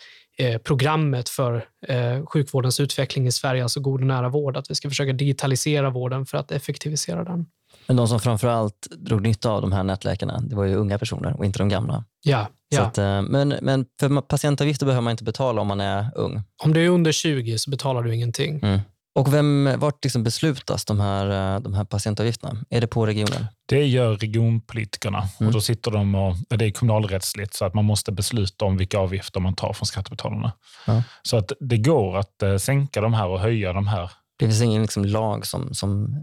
[0.65, 4.89] programmet för eh, sjukvårdens utveckling i Sverige, alltså god och nära vård, att vi ska
[4.89, 7.47] försöka digitalisera vården för att effektivisera den.
[7.87, 11.37] Men de som framförallt drog nytta av de här nätläkarna, det var ju unga personer
[11.39, 12.05] och inte de gamla.
[12.23, 12.83] Ja, ja.
[12.83, 16.43] att, eh, men, men för patientavgifter behöver man inte betala om man är ung.
[16.65, 18.61] Om du är under 20 så betalar du ingenting.
[18.63, 18.81] Mm.
[19.15, 22.57] Och vem, vart liksom beslutas de här, eh, de här patientavgifterna?
[22.71, 23.47] Är det på regionen?
[23.69, 25.49] Det gör regionpolitikerna Mm.
[25.49, 28.99] och då sitter de och, det är kommunalrättsligt så att man måste besluta om vilka
[28.99, 30.53] avgifter man tar från skattebetalarna.
[30.87, 31.03] Ja.
[31.23, 34.11] Så att det går att eh, sänka de här och höja de här.
[34.39, 35.75] Det finns ingen liksom lag som...
[35.75, 36.17] som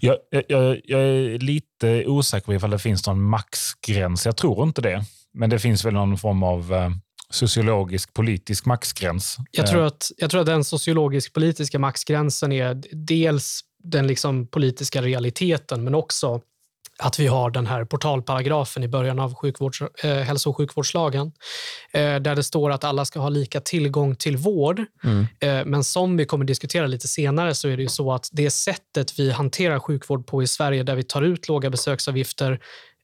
[0.00, 0.16] Jag,
[0.48, 4.26] jag, jag är lite osäker på ifall det finns någon maxgräns.
[4.26, 5.04] Jag tror inte det.
[5.34, 6.90] Men det finns väl någon form av eh,
[7.30, 9.36] sociologisk politisk maxgräns.
[9.50, 15.84] Jag tror, att, jag tror att den sociologisk-politiska maxgränsen är dels den liksom politiska realiteten,
[15.84, 16.40] men också
[16.98, 21.32] att vi har den här portalparagrafen i början av sjukvårds, eh, hälso och sjukvårdslagen,
[21.92, 24.84] eh, där det står att alla ska ha lika tillgång till vård.
[25.04, 28.28] mm, Eh, men som vi kommer diskutera lite senare så är det ju så att
[28.32, 32.60] det sättet vi hanterar sjukvård på i Sverige, där vi tar ut låga besöksavgifter,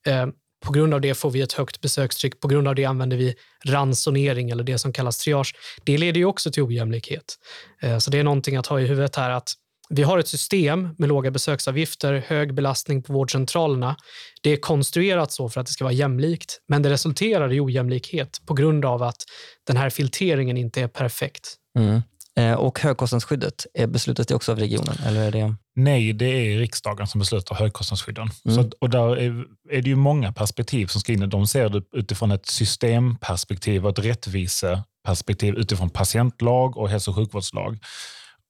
[0.07, 0.27] eh,
[0.63, 2.39] på grund av det får vi ett högt besökstryck.
[2.39, 5.55] På grund av det använder vi ransonering eller det som kallas triage.
[5.83, 7.35] Det leder ju också till ojämlikhet.
[7.81, 9.53] Eh, så det är någonting att ha i huvudet här att
[9.89, 13.95] vi har ett system med låga besöksavgifter, hög belastning på vårdcentralerna.
[14.41, 18.41] Det är konstruerat så för att det ska vara jämlikt, men det resulterar i ojämlikhet
[18.45, 19.23] på grund av att
[19.67, 21.55] den här filteringen inte är perfekt.
[21.79, 22.01] mm.
[22.39, 24.95] Eh, Och högkostnadsskyddet, beslutas det också av regionen?
[25.05, 25.55] Eller är det...
[25.75, 28.29] Nej, det är riksdagen som beslutar högkostnadsskydden.
[28.45, 28.55] Mm.
[28.63, 31.29] Så, och där är, är det ju många perspektiv som ska in.
[31.29, 37.79] De ser det utifrån ett systemperspektiv och ett rättviseperspektiv utifrån patientlag och hälso och sjukvårdslag.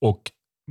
[0.01, 0.21] Och,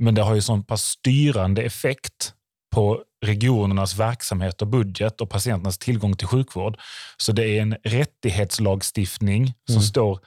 [0.01, 2.33] men det har ju sån pass styrande effekt
[2.75, 6.77] på regionernas verksamhet och budget och patienternas tillgång till sjukvård.
[7.17, 9.83] Så det är en rättighetslagstiftning som Mm.
[9.83, 10.19] står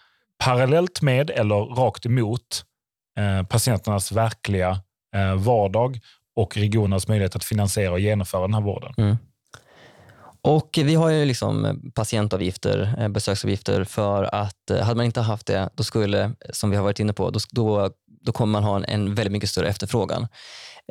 [0.45, 2.65] parallellt med eller rakt emot
[3.49, 4.81] patienternas verkliga
[5.15, 6.01] eh, vardag
[6.37, 8.95] och regionernas möjlighet att finansiera och genomföra den här vården.
[8.97, 9.17] Mm.
[10.43, 15.21] Och vi har ju liksom eh, patientavgifter, eh, besöksavgifter för att eh, hade man inte
[15.21, 18.65] haft det, då skulle, som vi har varit inne på, då, då, då kommer man
[18.65, 20.27] ha en, en väldigt mycket större efterfrågan.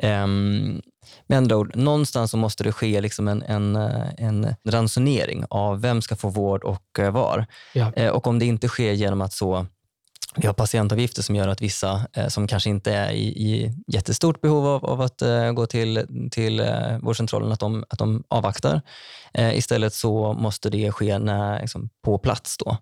[0.02, 0.82] Um,
[1.26, 5.80] med andra ord, någonstans så måste det ske liksom en, en, eh, en ransonering av
[5.80, 7.46] vem ska få vård och eh, var.
[7.72, 7.92] Ja.
[7.96, 9.66] Eh, och om det inte sker genom att så
[10.36, 14.40] vi har patientavgifter som gör att vissa eh, som kanske inte är i, i jättestort
[14.40, 18.80] behov av, av att eh, gå till, till eh, vårdcentralen, att de, att de avvaktar.
[19.34, 22.56] Eh, istället så måste det ske när, liksom, på plats.
[22.58, 22.76] Då.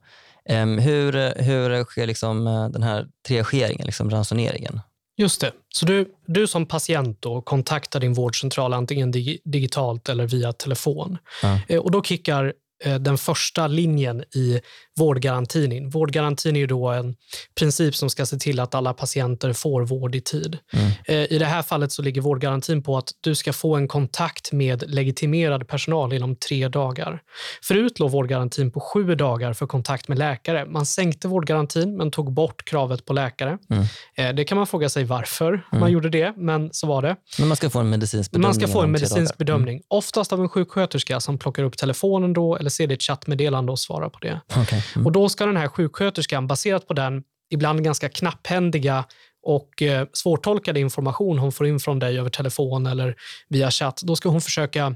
[0.49, 4.81] Em, hur, hur sker liksom, eh, den här triageringen, liksom ransoneringen?
[5.17, 5.53] Just det.
[5.75, 11.19] Så du, du som patient då kontaktar din vårdcentral antingen dig, digitalt eller via telefon.
[11.43, 11.61] Ja.
[11.69, 12.53] Eh, och då kickar
[13.01, 14.61] den första linjen i
[14.97, 15.91] vårdgarantin in.
[15.91, 17.17] Vårdgarantin är då en
[17.59, 20.59] princip som ska se till att alla patienter får vård i tid.
[20.73, 20.91] Mm.
[21.07, 24.53] Eh, I det här fallet så ligger vårdgarantin på att du ska få en kontakt
[24.53, 27.21] med legitimerad personal inom tre dagar.
[27.63, 30.67] Förut låg vårdgarantin på sju dagar för kontakt med läkare.
[30.67, 33.59] Man sänkte vårdgarantin men tog bort kravet på läkare.
[33.71, 33.85] Mm.
[34.17, 35.81] Eh, Det kan man fråga sig varför Mm.
[35.81, 37.17] man gjorde det, men så var det.
[37.39, 39.17] Men man ska få en medicinsk bedömning Man ska få en medicinsk.
[39.17, 39.37] Mm.
[39.39, 43.79] bedömning, oftast av en sjuksköterska som plockar upp telefonen då eller ser ditt chattmeddelande och
[43.79, 44.41] svarar på det.
[44.55, 44.67] Mm.
[44.95, 45.07] Mm.
[45.07, 49.05] Och Då ska den här sjuksköterskan, baserat på den ibland ganska knapphändiga
[49.43, 53.17] och eh, svårtolkade information hon får in från dig över telefon eller
[53.49, 54.95] via chatt, då ska hon försöka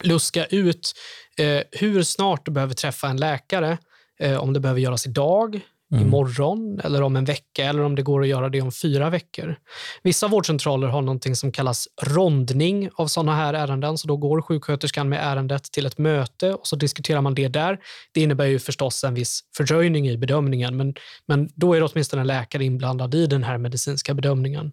[0.00, 0.92] luska ut
[1.38, 3.78] eh, hur snart du behöver träffa en läkare.
[4.20, 5.60] Eh, om det behöver göras idag,
[5.92, 6.06] mm.
[6.06, 9.56] imorgon eller om en vecka eller om det går att göra det om fyra veckor.
[10.02, 13.98] Vissa vårdcentraler har någonting som kallas rondning av sådana här ärenden.
[13.98, 17.78] Så då går sjuksköterskan med ärendet till ett möte och så diskuterar man det där.
[18.12, 20.94] Det innebär ju förstås en viss fördröjning i bedömningen, men,
[21.26, 24.72] men då är det åtminstone en läkare inblandad i den här medicinska bedömningen.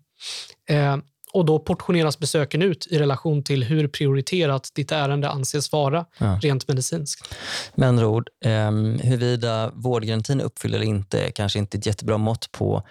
[0.70, 0.98] Eh,
[1.34, 6.40] och då portioneras besöken ut i relation till hur prioriterat ditt ärende anses vara ja.
[6.42, 7.36] rent medicinskt.
[7.76, 8.72] Med andra ord, eh,
[9.04, 12.84] huruvida vårdgarantin uppfyller eller inte är kanske inte ett jättebra mått på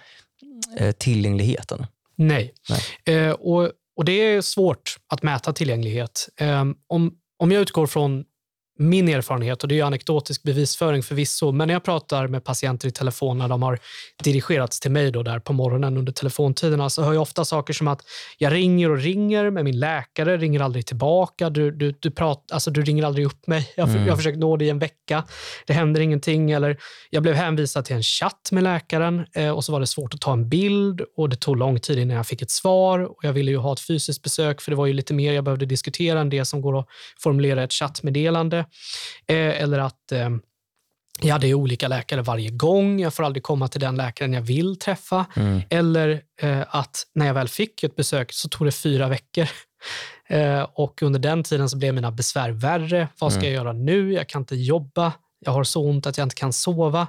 [0.77, 1.85] eh, tillgängligheten.
[2.15, 3.17] Nej, Nej.
[3.17, 6.29] Eh, och, och det är svårt att mäta tillgänglighet.
[6.39, 8.25] Eh, om, om jag utgår från
[8.79, 12.91] min erfarenhet, och det är anekdotisk bevisföring förvisso, men när jag pratar med patienter i
[12.91, 13.79] telefon när de har
[14.23, 17.87] dirigerats till mig då där på morgonen under telefontiderna så hör jag ofta saker som
[17.87, 18.01] att
[18.37, 22.71] jag ringer och ringer med min läkare, ringer aldrig tillbaka, du, du, du, prat, alltså,
[22.71, 24.01] du ringer aldrig upp mig, jag, mm.
[24.01, 25.23] jag har försökt nå dig i en vecka,
[25.65, 26.51] det händer ingenting.
[26.51, 26.77] Eller
[27.09, 30.21] jag blev hänvisad till en chatt med läkaren eh, och så var det svårt att
[30.21, 33.33] ta en bild och det tog lång tid innan jag fick ett svar och jag
[33.33, 36.19] ville ju ha ett fysiskt besök för det var ju lite mer jag behövde diskutera
[36.19, 36.87] än det som går att
[37.19, 38.65] formulera ett chattmeddelande.
[39.27, 40.29] Eh, eller att eh,
[41.21, 42.99] jag hade olika läkare varje gång.
[42.99, 45.25] Jag får aldrig komma till den läkaren jag vill träffa.
[45.35, 45.61] Mm.
[45.69, 49.47] Eller eh, att när jag väl fick ett besök så tog det fyra veckor.
[50.31, 53.07] Eh, och under den tiden så blev mina besvär värre.
[53.19, 53.53] Vad ska mm.
[53.53, 54.13] jag göra nu?
[54.13, 55.13] Jag kan inte jobba.
[55.39, 57.07] Jag har så ont att jag inte kan sova.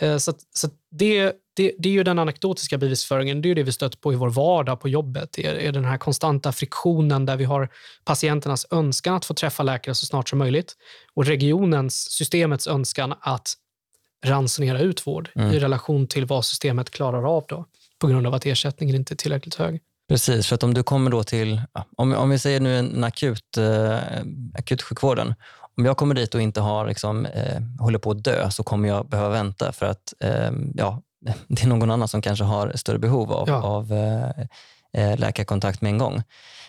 [0.00, 3.42] Eh, så, så det, det, det, är ju den anekdotiska bevisföringen.
[3.42, 5.32] Det är det vi stött på i vår vardag på jobbet.
[5.32, 7.68] Det är, är den här konstanta friktionen där vi har
[8.04, 10.76] patienternas önskan att få träffa läkare så snart som möjligt
[11.14, 13.54] och regionens, systemets önskan att
[14.24, 15.52] ransonera ut vård mm.
[15.52, 17.64] i relation till vad systemet klarar av då,
[17.98, 19.80] på grund av att ersättningen inte är tillräckligt hög.
[20.08, 21.60] Precis, för att om du kommer då till,
[21.96, 23.98] om, om vi säger nu en akut, eh,
[24.54, 25.34] akutsjukvården,
[25.76, 28.88] om jag kommer dit och inte har, liksom, eh, håller på att dö så kommer
[28.88, 31.02] jag behöva vänta för att eh, ja,
[31.48, 33.62] det är någon annan som kanske har större behov av, ja.
[33.62, 34.30] av eh,
[35.02, 36.22] eh, läkarkontakt med en gång.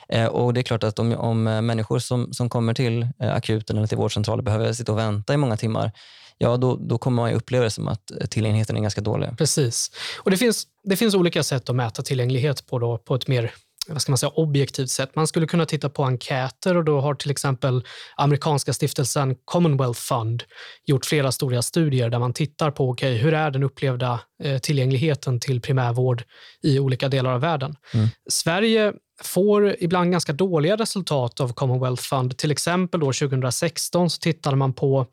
[0.09, 3.77] Eh, och Det är klart att om, om människor som, som kommer till eh, akuten
[3.77, 5.91] eller till vårdcentralen behöver sitta och vänta i många timmar,
[6.37, 9.37] ja då, då kommer man uppleva det som att tillgängligheten är ganska dålig.
[9.37, 9.91] Precis.
[10.19, 13.51] Och Det finns, det finns olika sätt att mäta tillgänglighet på, då, på ett mer
[13.87, 15.15] vad ska man säga, objektivt sätt.
[15.15, 17.83] Man skulle kunna titta på enkäter och då har till exempel
[18.15, 20.43] amerikanska stiftelsen Commonwealth Fund
[20.85, 25.39] gjort flera stora studier där man tittar på okay, hur är den upplevda eh, tillgängligheten
[25.39, 26.23] till primärvård
[26.63, 27.75] i olika delar av världen.
[27.93, 28.07] Mm.
[28.29, 28.93] Sverige
[29.23, 32.37] får ibland ganska dåliga resultat av Commonwealth Fund.
[32.37, 35.07] Till exempel då 2016 så tittade man på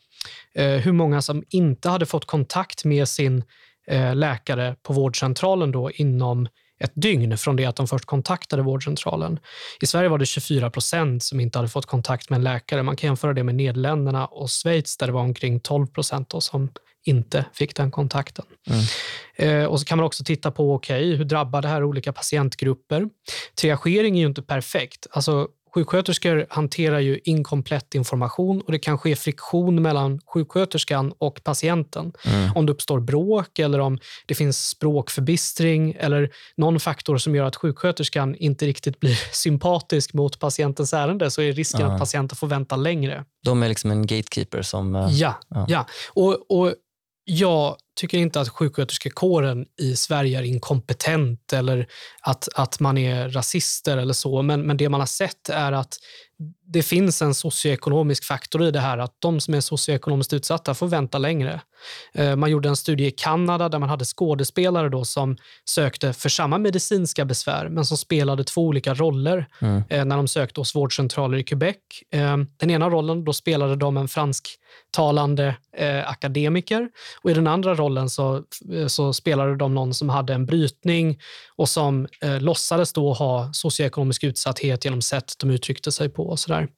[0.54, 3.44] eh, hur många som inte hade fått kontakt med sin
[3.86, 6.48] eh, läkare på vårdcentralen då inom
[6.82, 9.38] ett dygn från det att de först kontaktade vårdcentralen.
[9.80, 12.82] I Sverige var det 24 procent som inte hade fått kontakt med en läkare.
[12.82, 16.70] Man kan jämföra det med Nederländerna och Schweiz där det var omkring 12 procent som
[17.04, 18.44] inte fick den kontakten.
[18.70, 19.62] Mm.
[19.62, 23.08] Eh, och så kan man också titta på okay, hur drabbar det här olika patientgrupper.
[23.60, 25.06] Triagering är ju inte perfekt.
[25.10, 32.12] Alltså, Sjuksköterskor hanterar ju inkomplett information och det kan ske friktion mellan sjuksköterskan och patienten.
[32.24, 32.50] Mm.
[32.54, 37.56] Om det uppstår bråk eller om det finns språkförbistring eller någon faktor som gör att
[37.56, 41.92] sjuksköterskan inte riktigt blir sympatisk mot patientens ärende så är risken mm.
[41.92, 43.24] att patienten får vänta längre.
[43.44, 44.94] De är liksom en gatekeeper som...
[44.94, 45.66] Uh, ja, ja.
[45.68, 45.86] ja.
[46.14, 46.74] Och, och
[47.24, 51.86] jag tycker inte att sjuksköterskekåren i Sverige är inkompetent eller
[52.20, 54.42] att, att man är rasister eller så.
[54.42, 55.98] Men, men det man har sett är att
[56.66, 60.86] det finns en socioekonomisk faktor i det här, att de som är socioekonomiskt utsatta får
[60.86, 61.60] vänta längre.
[62.14, 66.28] Eh, man gjorde en studie i Kanada där man hade skådespelare då som sökte för
[66.28, 69.82] samma medicinska besvär, men som spelade två olika roller mm.
[69.88, 71.76] Eh, när de sökte hos vårdcentraler i Quebec.
[72.12, 75.56] Eh, den ena rollen då spelade de en fransktalande
[76.04, 76.88] akademiker
[77.22, 78.42] och i den andra rollen så,
[78.88, 81.18] så spelade de någon som hade en brytning
[81.56, 82.06] och som
[82.40, 86.26] låtsades då ha socioekonomisk utsatthet genom sätt de uttryckte sig på.
[86.26, 86.68] Och så där.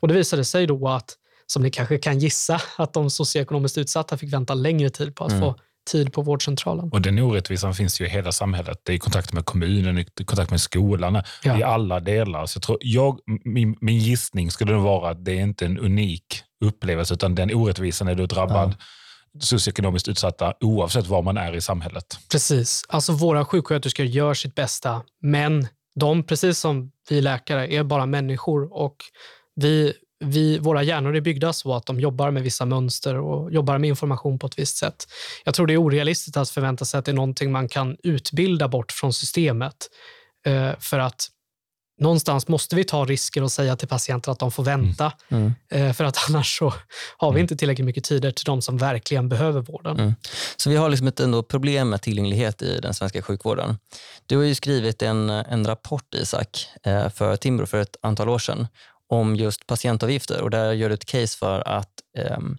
[0.00, 1.14] Och det visade sig då att,
[1.46, 5.32] som ni kanske kan gissa, att de socioekonomiskt utsatta fick vänta längre tid på att
[5.32, 5.42] mm.
[5.42, 5.56] få
[5.90, 6.88] tid på vårdcentralen.
[6.92, 8.80] Och den orättvisan finns ju i hela samhället.
[8.82, 11.58] Det är i kontakt med kommunen, i kontakt med skolan, ja.
[11.58, 12.46] i alla delar.
[12.46, 16.42] Så jag tror, jag, min, min gissning skulle vara att det är inte en unik
[16.64, 18.84] upplevelse, utan den orättvisan är du drabbad ja
[19.40, 22.18] socioekonomiskt utsatta oavsett var man är i samhället.
[22.30, 22.84] Precis.
[22.88, 28.72] Alltså våra sjuksköterskor gör sitt bästa, men de, precis som vi läkare, är bara människor
[28.72, 28.96] och
[29.54, 29.92] vi,
[30.24, 33.88] vi, våra hjärnor är byggda så att de jobbar med vissa mönster och jobbar med
[33.88, 35.06] information på ett visst sätt.
[35.44, 38.68] Jag tror det är orealistiskt att förvänta sig att det är någonting man kan utbilda
[38.68, 39.74] bort från systemet.
[40.46, 41.28] Eh, för att
[41.98, 45.12] någonstans måste vi ta risker och säga till patienter att de får vänta.
[45.28, 45.54] Mm.
[45.70, 46.74] Eh, för att annars så
[47.16, 47.44] har vi Mm.
[47.44, 49.98] inte tillräckligt mycket tider till de som verkligen behöver vården.
[50.00, 50.14] Mm.
[50.56, 53.78] Så vi har liksom ett ändå problem med tillgänglighet i den svenska sjukvården.
[54.26, 58.38] Du har ju skrivit en, en rapport, Isak, eh, för Timbro för ett antal år
[58.38, 58.66] sedan
[59.10, 62.58] om just patientavgifter och där gör du ett case för att ehm,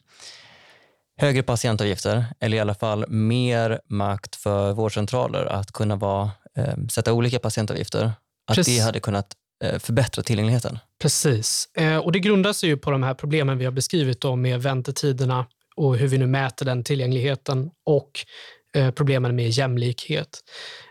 [1.18, 7.14] högre patientavgifter, eller i alla fall mer makt för vårdcentraler att kunna vara, ehm, sätta
[7.14, 8.12] olika patientavgifter,
[8.50, 8.78] att Precis.
[8.78, 9.34] det hade kunnat
[9.64, 10.80] eh, förbättra tillgängligheten.
[11.02, 11.70] Precis.
[11.78, 14.62] Eh, och Det grundar sig ju på de här problemen vi har beskrivit då med
[14.62, 18.12] väntetiderna och hur vi nu mäter den tillgängligheten och
[18.76, 20.40] eh, problemen med jämlikhet.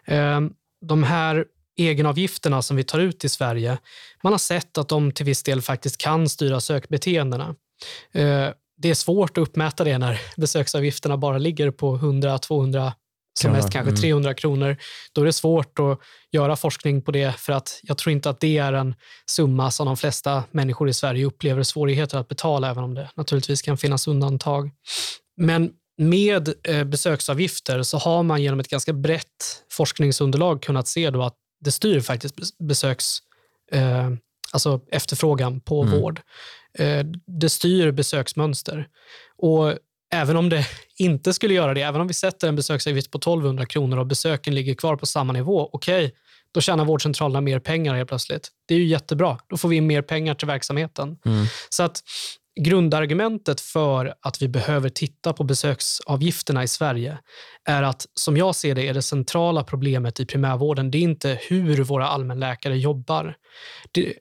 [0.07, 0.41] Eh,
[0.87, 1.45] de här
[1.79, 3.79] egenavgifterna som vi tar ut i Sverige,
[4.23, 7.55] man har sett att de till viss del faktiskt kan styra sökbeteendena.
[8.77, 12.93] Det är svårt att uppmäta det när besöksavgifterna bara ligger på 100-200
[13.39, 14.01] som mest kanske mm.
[14.01, 14.77] 300 kronor.
[15.13, 15.99] Då är det svårt att
[16.33, 18.95] göra forskning på det för att jag tror inte att det är en
[19.27, 23.63] summa som de flesta människor i Sverige upplever svårigheter att betala, även om det naturligtvis
[23.63, 24.71] kan finnas undantag.
[25.37, 31.23] Men med eh, besöksavgifter så har man genom ett ganska brett forskningsunderlag kunnat se då
[31.23, 33.19] att det styr faktiskt bes- besöks,
[33.73, 34.11] eh,
[34.53, 36.01] alltså efterfrågan på Mm.
[36.01, 36.21] vård.
[36.79, 37.07] Eh,
[37.41, 38.87] det styr besöksmönster.
[39.39, 39.75] Och
[40.15, 40.67] även om det
[40.99, 44.55] inte skulle göra det, även om vi sätter en besöksavgift på 1200 kronor och besöken
[44.55, 46.15] ligger kvar på samma nivå, okej,
[46.53, 48.49] då tjänar vårdcentralerna mer pengar helt plötsligt.
[48.69, 49.39] Det är ju jättebra.
[49.49, 51.17] Då får vi in mer pengar till verksamheten.
[51.27, 51.47] Mm.
[51.71, 52.03] Så att
[52.59, 57.19] grundargumentet för att vi behöver titta på besöksavgifterna i Sverige
[57.65, 61.39] är att, som jag ser det, är det centrala problemet i primärvården, det är inte
[61.49, 63.37] hur våra allmänläkare jobbar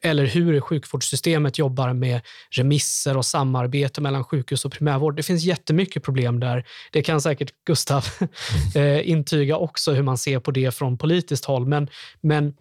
[0.02, 2.20] eller hur sjukvårdssystemet jobbar med
[2.50, 5.16] remisser och samarbete mellan sjukhus och primärvård.
[5.16, 6.64] Det finns jättemycket problem där.
[6.92, 8.06] Det kan säkert Gustav
[8.74, 11.66] eh, intyga också hur man ser på det från politiskt håll.
[11.66, 11.88] Men,
[12.20, 12.54] men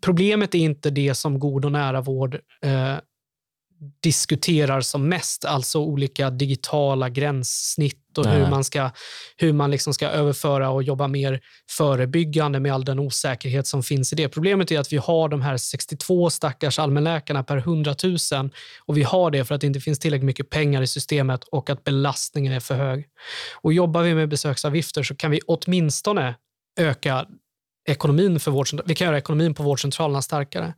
[0.00, 2.96] problemet är inte det som god och nära vård eh,
[4.00, 8.50] diskuterar som mest, alltså olika digitala gränssnitt och hur Nej.
[8.50, 8.90] man, ska,
[9.36, 11.40] hur man liksom ska överföra och jobba mer
[11.70, 14.28] förebyggande med all den osäkerhet som finns i det.
[14.28, 17.94] Problemet är att vi har de här 62 stackars allmänläkarna per 100
[18.32, 18.50] 000
[18.86, 21.70] och vi har det för att det inte finns tillräckligt mycket pengar i systemet och
[21.70, 23.04] att belastningen är för hög.
[23.62, 26.34] Och jobbar vi med besöksavgifter så kan vi åtminstone
[26.80, 27.26] öka
[27.88, 28.88] ekonomin för vårdcentralerna.
[28.88, 30.74] Vi kan göra ekonomin på vårdcentralerna starkare.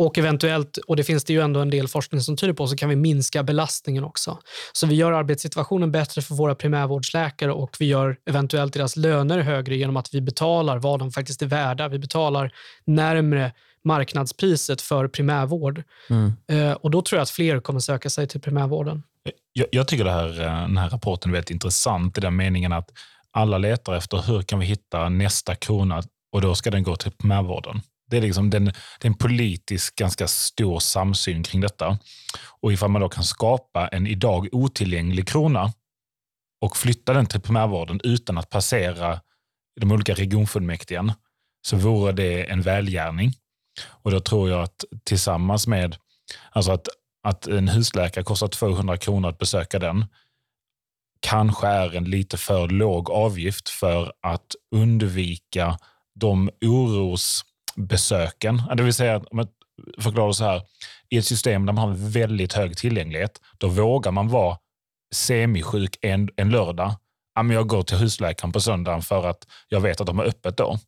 [0.00, 2.76] Och eventuellt, och det finns det ju ändå en del forskning som tyder på, så
[2.76, 4.38] kan vi minska belastningen också.
[4.72, 9.76] Så vi gör arbetssituationen bättre för våra primärvårdsläkare och vi gör eventuellt deras löner högre
[9.76, 11.88] genom att vi betalar vad de faktiskt är värda.
[11.88, 12.52] Vi betalar
[12.84, 13.52] närmre
[13.84, 15.82] marknadspriset för primärvård.
[16.10, 16.32] Mm.
[16.52, 19.02] Eh, och då tror jag att fler kommer söka sig till primärvården.
[19.52, 22.72] Jag, jag tycker det här, eh, den här rapporten är väldigt intressant i den meningen
[22.72, 22.90] att
[23.30, 27.12] alla letar efter hur kan vi hitta nästa krona och då ska den gå till
[27.12, 27.82] primärvården.
[28.10, 31.98] Det är, liksom den, den en politisk ganska stor samsyn kring detta.
[32.60, 35.72] Och ifall man då kan skapa en idag otillgänglig krona
[36.60, 39.20] och flytta den till primärvården utan att passera
[39.80, 41.12] de olika regionfullmäktigen
[41.62, 43.32] så vore det en välgärning.
[43.86, 45.96] Och då tror jag att tillsammans med
[46.50, 46.88] alltså att,
[47.22, 50.04] att en husläkare kostar 200 kronor att besöka den
[51.20, 55.78] kanske är en lite för låg avgift för att undvika
[56.14, 57.44] de oros
[57.76, 58.62] orosbesöken.
[58.76, 59.48] Det vill säga, om jag
[60.04, 60.62] förklarar så här,
[61.08, 64.56] i ett system där man har en väldigt hög tillgänglighet, då vågar man vara
[65.14, 66.94] semisjuk en, en lördag.
[67.52, 70.78] Jag går till husläkaren på söndagen för att jag vet att de har öppet då.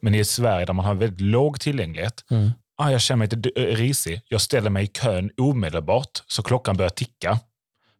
[0.00, 2.50] Men i Sverige där man har väldigt låg tillgänglighet, Mm.
[2.76, 6.90] ah, jag känner mig lite risig, jag ställer mig i kön omedelbart så klockan börjar
[6.90, 7.38] ticka.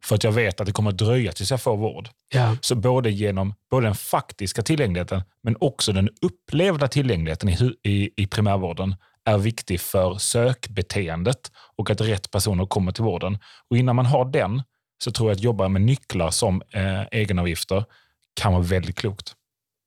[0.05, 2.09] För att jag vet att det kommer att dröja tills jag får vård.
[2.33, 2.57] Ja.
[2.61, 8.27] Så både genom både den faktiska tillgängligheten men också den upplevda tillgängligheten i, i, i
[8.27, 13.37] primärvården är viktig för sökbeteendet och att rätt personer kommer till vården.
[13.69, 14.61] Och innan man har den
[15.03, 17.85] så tror jag att jobba med nycklar som eh, egenavgifter
[18.33, 19.35] kan vara väldigt klokt.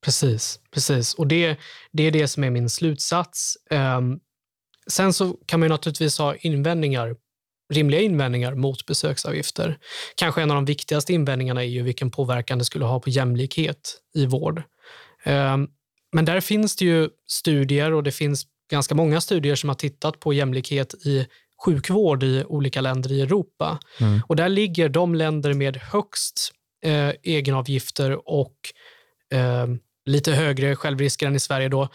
[0.04, 1.14] Precis, precis.
[1.14, 1.58] Och det,
[1.92, 3.56] det är det som är min slutsats.
[3.70, 4.20] Ehm,
[4.90, 7.16] sen så kan man ju naturligtvis ha invändningar,
[7.72, 9.78] rimliga invändningar mot besöksavgifter.
[10.16, 14.00] Kanske en av de viktigaste invändningarna är ju vilken påverkan det skulle ha på jämlikhet
[14.14, 14.62] i vård.
[15.24, 15.68] Ehm,
[16.12, 20.20] men där finns det ju studier och det finns ganska många studier som har tittat
[20.20, 21.26] på jämlikhet i
[21.64, 23.78] sjukvård i olika länder i Europa.
[24.00, 24.20] Mm.
[24.28, 26.52] Och där ligger de länder med högst
[26.84, 28.56] eh, egenavgifter och
[29.32, 29.66] eh,
[30.06, 31.88] lite högre självrisker än i Sverige då,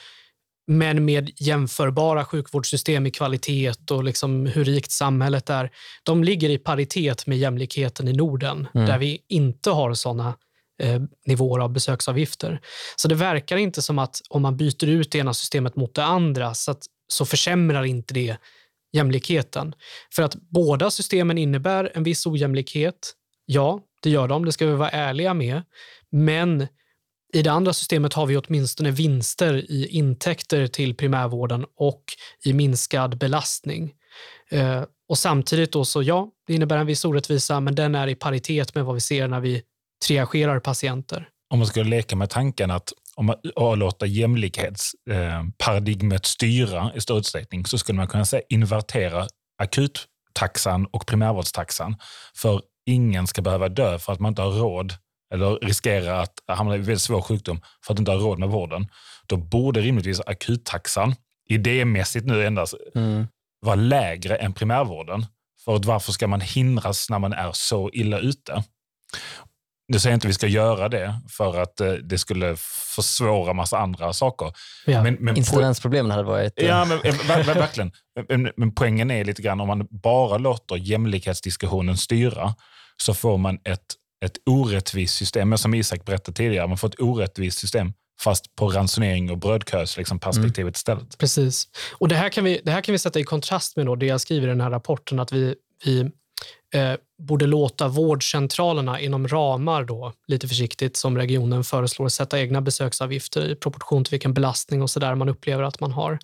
[0.72, 5.72] men med jämförbara sjukvårdssystem i kvalitet och liksom hur rikt samhället är.
[6.04, 8.88] De ligger i paritet med jämlikheten i Norden, Mm.
[8.88, 10.34] där vi inte har sådana
[10.82, 12.62] eh, nivåer av besöksavgifter.
[12.96, 16.04] Så det verkar inte som att om man byter ut det ena systemet mot det
[16.04, 18.38] andra, så att så försämrar inte det
[18.94, 19.74] jämlikheten.
[20.16, 23.14] För att båda systemen innebär en viss ojämlikhet.
[23.46, 25.62] Ja, det gör de, det ska vi vara ärliga med.
[26.12, 26.68] Men
[27.34, 32.04] i det andra systemet har vi åtminstone vinster i intäkter till primärvården och
[32.46, 33.92] i minskad belastning.
[34.50, 38.16] Eh, och samtidigt då så ja, det innebär en viss orättvisa, men den är i
[38.16, 39.62] paritet med vad vi ser när vi
[40.08, 41.28] triagerar patienter.
[41.50, 43.36] Om man skulle leka med tanken att om man
[43.80, 49.28] låter jämlikhetsparadigmet eh, styra i stor utsträckning så skulle man kunna säga invertera
[49.58, 51.96] akuttaxan och primärvårdstaxan.
[52.36, 54.94] För ingen ska behöva dö för att man inte har råd
[55.32, 58.88] eller riskerar att hamna i väldigt svår sjukdom för att inte ha råd med vården.
[59.28, 61.16] Då borde rimligtvis akuttaxan,
[61.50, 63.28] idémässigt nu endast, mm.
[63.60, 65.26] vara lägre än primärvården.
[65.66, 68.64] För att varför ska man hindras när man är så illa ute?
[69.88, 72.56] Nu säger jag inte att vi ska göra det för att eh, det skulle
[72.96, 74.54] försvåra massa andra saker.
[74.86, 75.04] Ja.
[75.04, 76.60] Men, men Incidensproblemen hade varit...
[76.60, 77.92] Eh, ja, men, eh, verkligen.
[78.30, 82.56] Men, men poängen är lite grann om man bara låter jämlikhetsdiskussionen styra
[82.98, 83.96] så får man ett,
[84.26, 85.50] ett orättvist system.
[85.50, 89.98] Men som Isak berättade tidigare, man får ett orättvist system fast på ransonering och brödkös
[89.98, 90.72] liksom perspektivet mm.
[90.72, 91.18] istället.
[91.18, 91.68] Precis.
[91.94, 94.06] Och det här, kan vi, det här kan vi sätta i kontrast med då det
[94.06, 95.56] jag skriver i den här rapporten, att vi,
[95.86, 96.00] vi
[96.74, 96.94] eh,
[97.28, 103.56] borde låta vårdcentralerna inom ramar, då, lite försiktigt, som regionen föreslår, sätta egna besöksavgifter i
[103.56, 106.20] proportion till vilken belastning och så där man upplever att man har.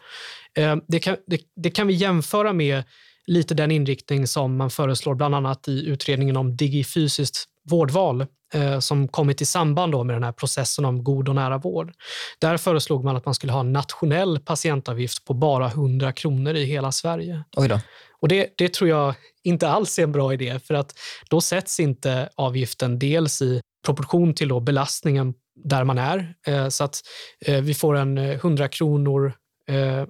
[0.58, 2.84] Eh, det, kan, det, det kan vi jämföra med
[3.28, 9.08] lite den inriktning som man föreslår bland annat i utredningen om digifysiskt vårdval eh, som
[9.08, 11.94] kommit i samband då med den här processen om god och nära vård.
[12.40, 16.66] Där föreslog man att man skulle ha en nationell patientavgift på bara 100 kronor i
[16.66, 17.44] hela Sverige.
[17.58, 17.80] Oj då.
[18.22, 20.94] Och det, det tror jag inte alls är en bra idé för att
[21.30, 26.34] då sätts inte avgiften dels i proportion till då belastningen där man är.
[26.48, 27.02] Eh, så att
[27.46, 29.34] eh, vi får en 100 kronor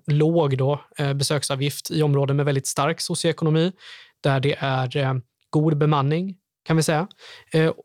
[0.07, 0.81] låg då,
[1.15, 3.71] besöksavgift i områden med väldigt stark socioekonomi
[4.23, 6.35] där det är god bemanning,
[6.67, 7.07] kan vi säga.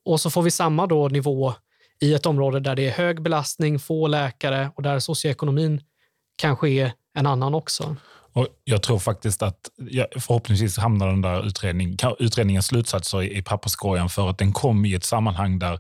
[0.05, 1.55] Och så får vi samma då nivå
[2.01, 5.81] i ett område där det är hög belastning, få läkare och där socioekonomin
[6.37, 7.97] kanske är en annan också.
[8.33, 9.59] Och jag tror faktiskt att
[10.17, 15.05] förhoppningsvis hamnar den där utredning, utredningens slutsatser i, papperskorgen för att den kom i ett
[15.05, 15.73] sammanhang där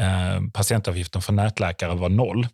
[0.00, 2.46] eh, patientavgiften för nätläkare var noll.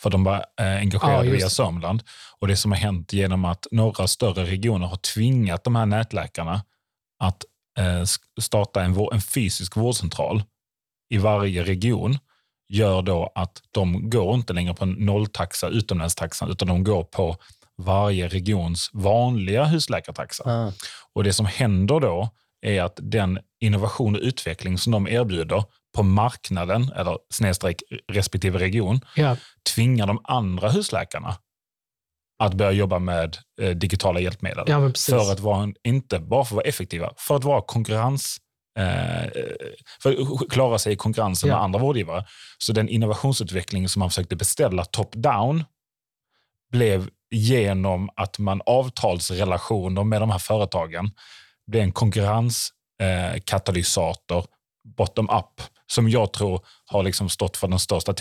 [0.00, 2.02] För de var eh, engagerade ja, via Sörmland.
[2.38, 6.64] Och det som har hänt genom att några större regioner har tvingat de här nätläkarna
[7.18, 7.48] att eh,
[8.40, 10.42] starta en, en fysisk vårdcentral
[11.10, 12.18] i varje region
[12.68, 17.36] gör då att de går inte längre på en nolltaxa, utomlänstaxan, utan de går på
[17.76, 20.42] varje regions vanliga husläkartaxa.
[20.46, 20.72] Ah.
[21.12, 22.28] Och Det som händer då
[22.60, 25.64] är att den innovation och utveckling som de erbjuder
[25.96, 29.36] på marknaden, eller snedstreck respektive region, ja.
[29.74, 31.36] tvingar de andra husläkarna
[32.38, 34.64] att börja jobba med eh, digitala hjälpmedel.
[34.66, 38.36] Ja, för att vara, inte bara för att vara effektiva, för att vara konkurrens
[38.78, 39.30] eh,
[40.02, 41.54] för att klara sig i konkurrensen ja.
[41.54, 42.24] med andra vårdgivare.
[42.58, 45.64] Så den innovationsutveckling som man försökte beställa top-down
[46.72, 51.10] blev genom att man avtalsrelationer med de här företagen
[51.66, 54.46] blir en konkurrenskatalysator
[54.96, 58.12] bottom-up som jag tror har liksom stått för den största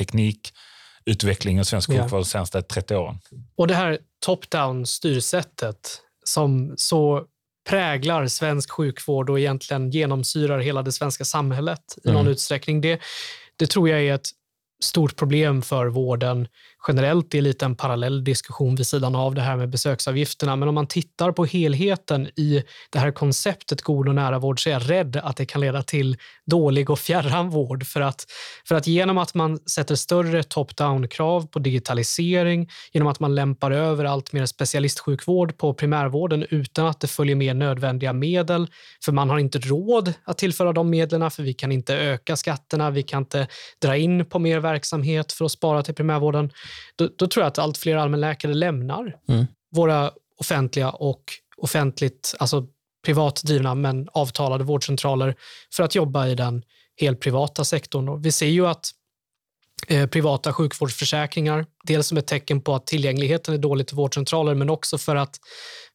[1.08, 2.18] teknikutvecklingen i svensk sjukvård ja.
[2.18, 3.20] de senaste 30 åren.
[3.56, 7.24] Och det här top-down styrsättet som så
[7.70, 12.32] präglar svensk sjukvård och egentligen genomsyrar hela det svenska samhället i någon mm.
[12.32, 12.82] utsträckning.
[12.82, 13.02] Det,
[13.58, 14.30] det tror jag är ett
[14.80, 16.48] stort problem för vården
[16.88, 17.32] generellt.
[17.32, 20.56] Det är lite en parallell diskussion vid sidan av det här med besöksavgifterna.
[20.56, 24.70] Men om man tittar på helheten i det här konceptet god och nära vård så
[24.70, 27.86] är jag rädd att det kan leda till dålig och fjärran vård.
[27.86, 28.26] För att,
[28.68, 34.06] för att genom att man sätter större top-down-krav på digitalisering, genom att man lämpar över
[34.06, 38.68] allt mer specialistsjukvård på primärvården utan att det följer med nödvändiga medel,
[39.06, 42.90] för man har inte råd att tillföra de medlen för vi kan inte öka skatterna,
[42.90, 43.48] vi kan inte
[43.82, 46.52] dra in på mer verksamhet för att spara till primärvården
[46.96, 49.46] då, då tror jag att allt fler allmänläkare lämnar mm.
[49.72, 51.24] våra offentliga och
[51.58, 52.68] offentligt, alltså
[53.06, 55.36] privat drivna men avtalade vårdcentraler
[55.76, 56.64] för att jobba i den
[57.00, 58.10] helt privata sektorn.
[58.10, 58.92] Och vi ser ju att
[59.88, 64.70] eh, privata sjukvårdsförsäkringar, dels som ett tecken på att tillgängligheten är dålig till vårdcentraler, men
[64.70, 65.40] också för att,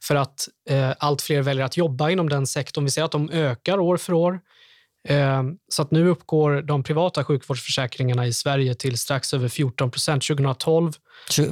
[0.03, 2.85] för att eh, allt fler väljer att jobba inom den sektorn.
[2.85, 4.41] Vi ser att de ökar år för år.
[5.09, 10.23] Ehm, så att nu uppgår de privata sjukvårdsförsäkringarna i Sverige till strax över 14 procent.
[10.27, 10.93] 2012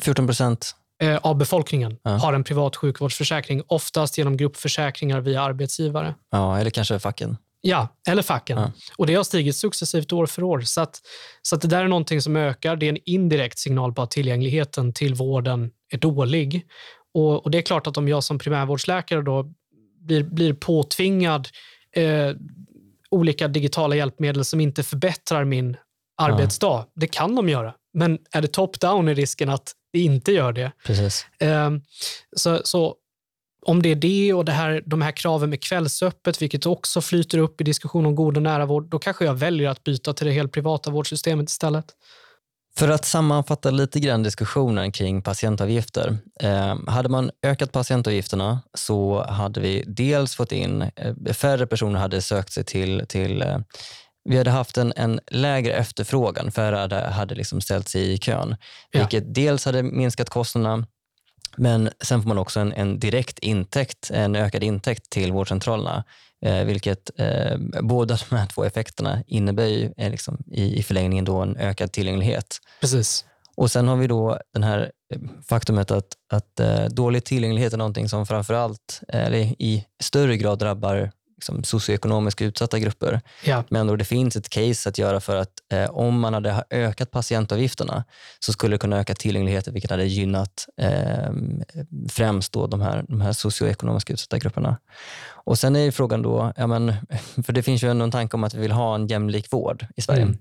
[0.00, 2.10] 14 procent eh, av befolkningen ja.
[2.10, 6.14] har en privat sjukvårdsförsäkring, oftast genom gruppförsäkringar via arbetsgivare.
[6.30, 7.36] Ja, eller kanske facken.
[7.62, 8.58] Ja, eller facken.
[8.58, 8.72] Ja.
[8.96, 10.60] Och Det har stigit successivt år för år.
[10.60, 11.00] Så, att,
[11.42, 12.76] så att det där är någonting som ökar.
[12.76, 16.66] Det är en indirekt signal på att tillgängligheten till vården är dålig.
[17.14, 19.52] Och, och, Det är klart att om jag som primärvårdsläkare då
[20.00, 21.48] blir, blir påtvingad
[21.96, 22.30] eh,
[23.10, 25.76] olika digitala hjälpmedel som inte förbättrar min
[26.22, 26.66] arbetsdag.
[26.66, 26.90] Ja.
[26.94, 30.72] Det kan de göra, men är det top-down är risken att det inte gör det.
[30.86, 31.26] Precis.
[31.40, 31.70] Eh,
[32.36, 32.96] så, så
[33.66, 37.38] om det är det och det här, de här kraven med kvällsöppet, vilket också flyter
[37.38, 40.26] upp i diskussion om god och nära vård, då kanske jag väljer att byta till
[40.26, 41.86] det helt privata vårdsystemet istället.
[42.80, 46.18] För att sammanfatta lite grann diskussionen kring patientavgifter.
[46.40, 52.22] Eh, hade man ökat patientavgifterna så hade vi dels fått in, eh, färre personer hade
[52.22, 53.58] sökt sig till, till eh,
[54.24, 58.56] vi hade haft en, en lägre efterfrågan, färre hade, hade liksom ställt sig i kön.
[58.92, 59.30] Vilket ja.
[59.32, 60.86] dels hade minskat kostnaderna
[61.56, 66.04] men sen får man också en, en direkt intäkt, en ökad intäkt till vårdcentralerna.
[66.46, 71.24] Eh, vilket eh, båda de här två effekterna innebär ju, eh, liksom, i, i förlängningen
[71.24, 72.58] då en ökad tillgänglighet.
[72.80, 73.24] Precis.
[73.56, 77.78] Och sen har vi då det här eh, faktumet att, att eh, dålig tillgänglighet är
[77.78, 83.20] någonting som framförallt, eller i större grad drabbar liksom, socioekonomiskt utsatta grupper.
[83.44, 83.64] Ja.
[83.68, 87.10] Men då det finns ett case att göra för att eh, om man hade ökat
[87.10, 88.04] patientavgifterna
[88.40, 91.32] så skulle det kunna öka tillgängligheten vilket hade gynnat eh,
[92.08, 94.76] främst då de här, de här socioekonomiskt utsatta grupperna.
[95.44, 96.94] Och Sen är frågan då, ja, men,
[97.44, 99.86] för det finns ju ändå en tanke om att vi vill ha en jämlik vård
[99.96, 100.22] i Sverige.
[100.22, 100.38] Mm.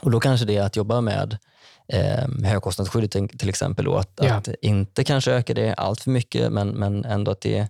[0.00, 1.38] Och Då kanske det är att jobba med
[1.92, 3.84] eh, högkostnadsskyddet till exempel.
[3.84, 4.34] Då, att, ja.
[4.34, 7.68] att inte kanske öka det allt för mycket men, men ändå att det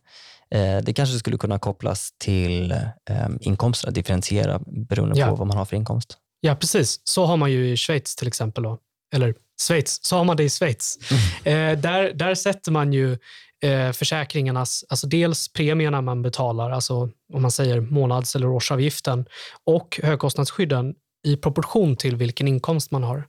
[0.85, 5.29] det kanske skulle kunna kopplas till eh, inkomsterna, differentiera beroende ja.
[5.29, 6.19] på vad man har för inkomst.
[6.41, 7.01] Ja, precis.
[7.05, 8.63] Så har man ju i Schweiz till exempel.
[8.63, 8.79] Då.
[9.15, 9.35] Eller
[9.69, 10.99] Schweiz, så har man det i Schweiz.
[11.45, 11.73] Mm.
[11.75, 13.19] Eh, där, där sätter man ju
[13.63, 19.27] eh, försäkringarnas, alltså dels premierna man betalar, alltså om man säger månads eller årsavgiften
[19.65, 20.95] och högkostnadsskydden
[21.27, 23.25] i proportion till vilken inkomst man har.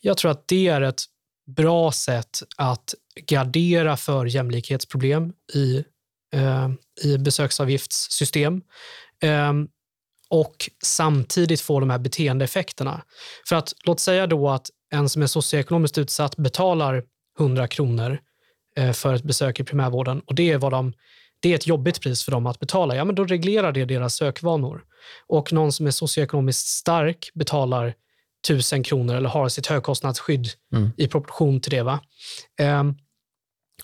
[0.00, 1.02] Jag tror att det är ett
[1.56, 2.94] bra sätt att
[3.26, 5.82] gardera för jämlikhetsproblem i eh,
[7.02, 8.62] i besöksavgiftssystem
[9.22, 9.52] eh,
[10.28, 13.02] och samtidigt få de här beteendeeffekterna.
[13.48, 17.02] För att låt säga då att en som är socioekonomiskt utsatt betalar
[17.38, 18.18] 100 kronor
[18.76, 20.92] eh, för ett besök i primärvården och det är, vad de,
[21.40, 22.96] det är ett jobbigt pris för dem att betala.
[22.96, 24.84] Ja, men då reglerar det deras sökvanor.
[25.26, 27.94] Och någon som är socioekonomiskt stark betalar
[28.44, 30.90] 1000 kronor eller har sitt högkostnadsskydd mm.
[30.96, 31.82] i proportion till det.
[31.82, 32.00] Va?
[32.60, 32.96] Um,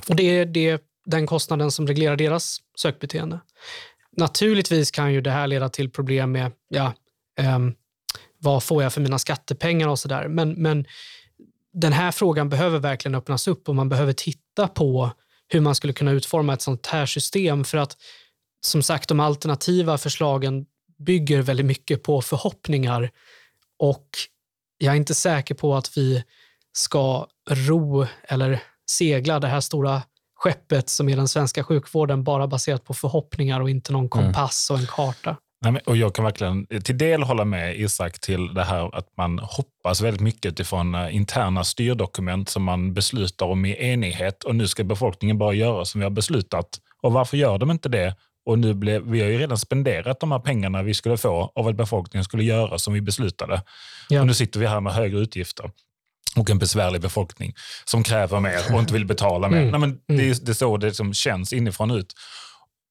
[0.08, 3.40] och det, det den kostnaden som reglerar deras sökbeteende.
[4.16, 6.92] Naturligtvis kan ju det här leda till problem med ja,
[7.56, 7.74] um,
[8.38, 10.28] vad får jag för mina skattepengar och sådär.
[10.28, 10.86] Men, men
[11.72, 15.10] den här frågan behöver verkligen öppnas upp och man behöver titta på
[15.48, 17.96] hur man skulle kunna utforma ett sånt här system för att
[18.60, 20.66] som sagt de alternativa förslagen
[20.98, 23.10] bygger väldigt mycket på förhoppningar
[23.78, 24.08] och
[24.78, 26.24] jag är inte säker på att vi
[26.72, 30.02] ska ro eller segla det här stora
[30.42, 34.08] skeppet som är den svenska sjukvården bara baserat på förhoppningar och inte någon mm.
[34.08, 35.36] kompass och en karta.
[35.64, 39.38] Nej, och jag kan verkligen till del hålla med Isak till det här att man
[39.38, 44.68] hoppas väldigt mycket utifrån eh, interna styrdokument som man beslutar om i enighet och nu
[44.68, 46.68] ska befolkningen bara göra som vi har beslutat.
[47.02, 48.14] Och varför gör de inte det?
[48.46, 51.68] Och nu blev, vi har ju redan spenderat de här pengarna vi skulle få av
[51.68, 53.62] att befolkningen skulle göra som vi beslutade.
[54.08, 54.20] Ja.
[54.20, 55.70] Och nu sitter vi här med högre utgifter
[56.36, 57.54] och en besvärlig befolkning
[57.84, 59.58] som kräver mer och inte vill betala mer.
[59.58, 59.70] Mm.
[59.70, 60.38] Nej, men det, är, mm.
[60.42, 62.14] det är så det liksom känns inifrån ut.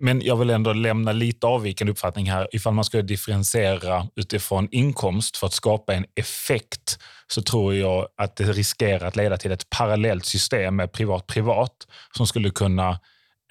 [0.04, 2.48] Men jag vill ändå lämna lite avvikande uppfattning här.
[2.52, 8.36] Ifall man ska differentiera utifrån inkomst för att skapa en effekt så tror jag att
[8.36, 11.88] det riskerar att leda till ett parallellt system med privat-privat
[12.18, 12.89] som skulle kunna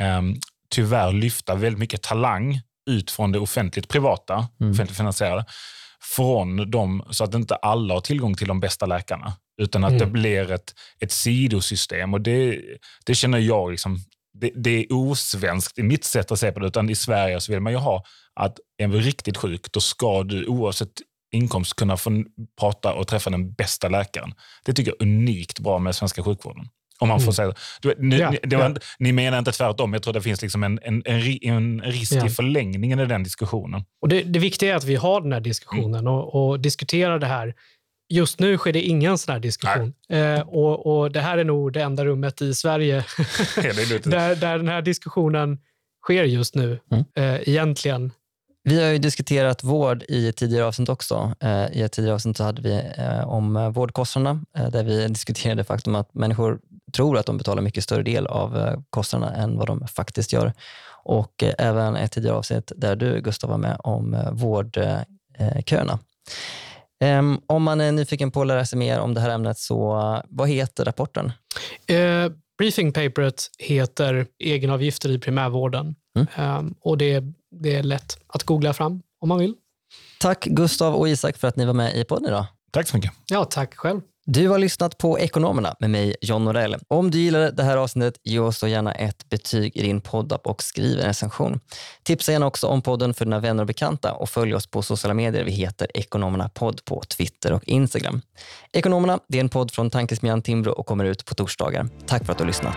[0.00, 0.22] eh,
[0.70, 2.60] tyvärr lyfta väldigt mycket talang
[2.90, 4.72] ut från det offentligt privata, mm.
[4.72, 5.44] offentligt finansierade,
[6.16, 9.32] från dem så att inte alla har tillgång till de bästa läkarna.
[9.60, 9.98] Utan att mm.
[9.98, 12.14] det blir ett, ett sidosystem.
[12.14, 12.60] Och det,
[13.06, 13.98] det känner jag, liksom,
[14.32, 16.66] det, det, är osvenskt i mitt sätt att se på det.
[16.66, 18.04] Utan i Sverige så vill man ju ha
[18.34, 20.92] att är vi riktigt sjuk, då ska du oavsett
[21.32, 22.24] inkomst kunna få
[22.60, 24.32] prata och träffa den bästa läkaren.
[24.64, 26.68] Det tycker jag är unikt bra med svenska sjukvården.
[26.98, 27.32] Om man får mm.
[27.32, 28.74] säga du, ni, ja, ni, var, ja.
[28.98, 29.92] ni menar inte tvärtom.
[29.92, 32.26] Jag tror det finns liksom en, en, en, en risk ja.
[32.26, 33.84] i förlängningen i den diskussionen.
[34.00, 36.12] Och det, det viktiga är att vi har den här diskussionen mm.
[36.12, 37.54] och, och diskuterar det här
[38.12, 39.94] Just nu sker det ingen sån här diskussion.
[40.08, 43.04] Eh, och, och, Det här är nog det enda rummet i Sverige
[44.04, 45.58] där, där den här diskussionen
[46.04, 47.04] sker just nu, mm.
[47.16, 48.12] eh, egentligen.
[48.62, 51.34] Vi har ju diskuterat vård i ett tidigare avsnitt också.
[51.40, 55.64] Eh, I ett tidigare avsnitt så hade vi eh, om vårdkostnaderna, eh, där vi diskuterade
[55.64, 56.60] faktum att människor
[56.92, 60.52] tror att de betalar mycket större del av eh, kostnaderna än vad de faktiskt gör.
[61.02, 65.98] Och även ett tidigare avsnitt där du, Gustav, var med om vårdköerna.
[67.04, 69.94] Um, om man är nyfiken på att lära sig mer om det här ämnet, så
[70.28, 71.32] vad heter rapporten?
[71.86, 75.94] Eh, briefingpaperet heter Egenavgifter i primärvården.
[76.16, 76.26] Mm.
[76.34, 79.54] Ehm, och det, det är lätt att googla fram om man vill.
[80.18, 82.46] Tack Gustav och Isak för att ni var med i podden idag.
[82.70, 83.12] Tack så mycket.
[83.26, 84.00] Ja, tack själv.
[84.26, 86.76] Du har lyssnat på Ekonomerna med mig, John Norell.
[86.88, 90.46] Om du gillade det här avsnittet, ge oss då gärna ett betyg i din poddapp
[90.46, 91.60] och skriv en recension.
[92.02, 95.14] Tipsa gärna också om podden för dina vänner och bekanta och följ oss på sociala
[95.14, 95.44] medier.
[95.44, 98.22] Vi heter Ekonomerna podd på Twitter och Instagram.
[98.72, 101.88] Ekonomerna det är en podd från Tankesmedjan Timbro och kommer ut på torsdagar.
[102.06, 102.76] Tack för att du har lyssnat.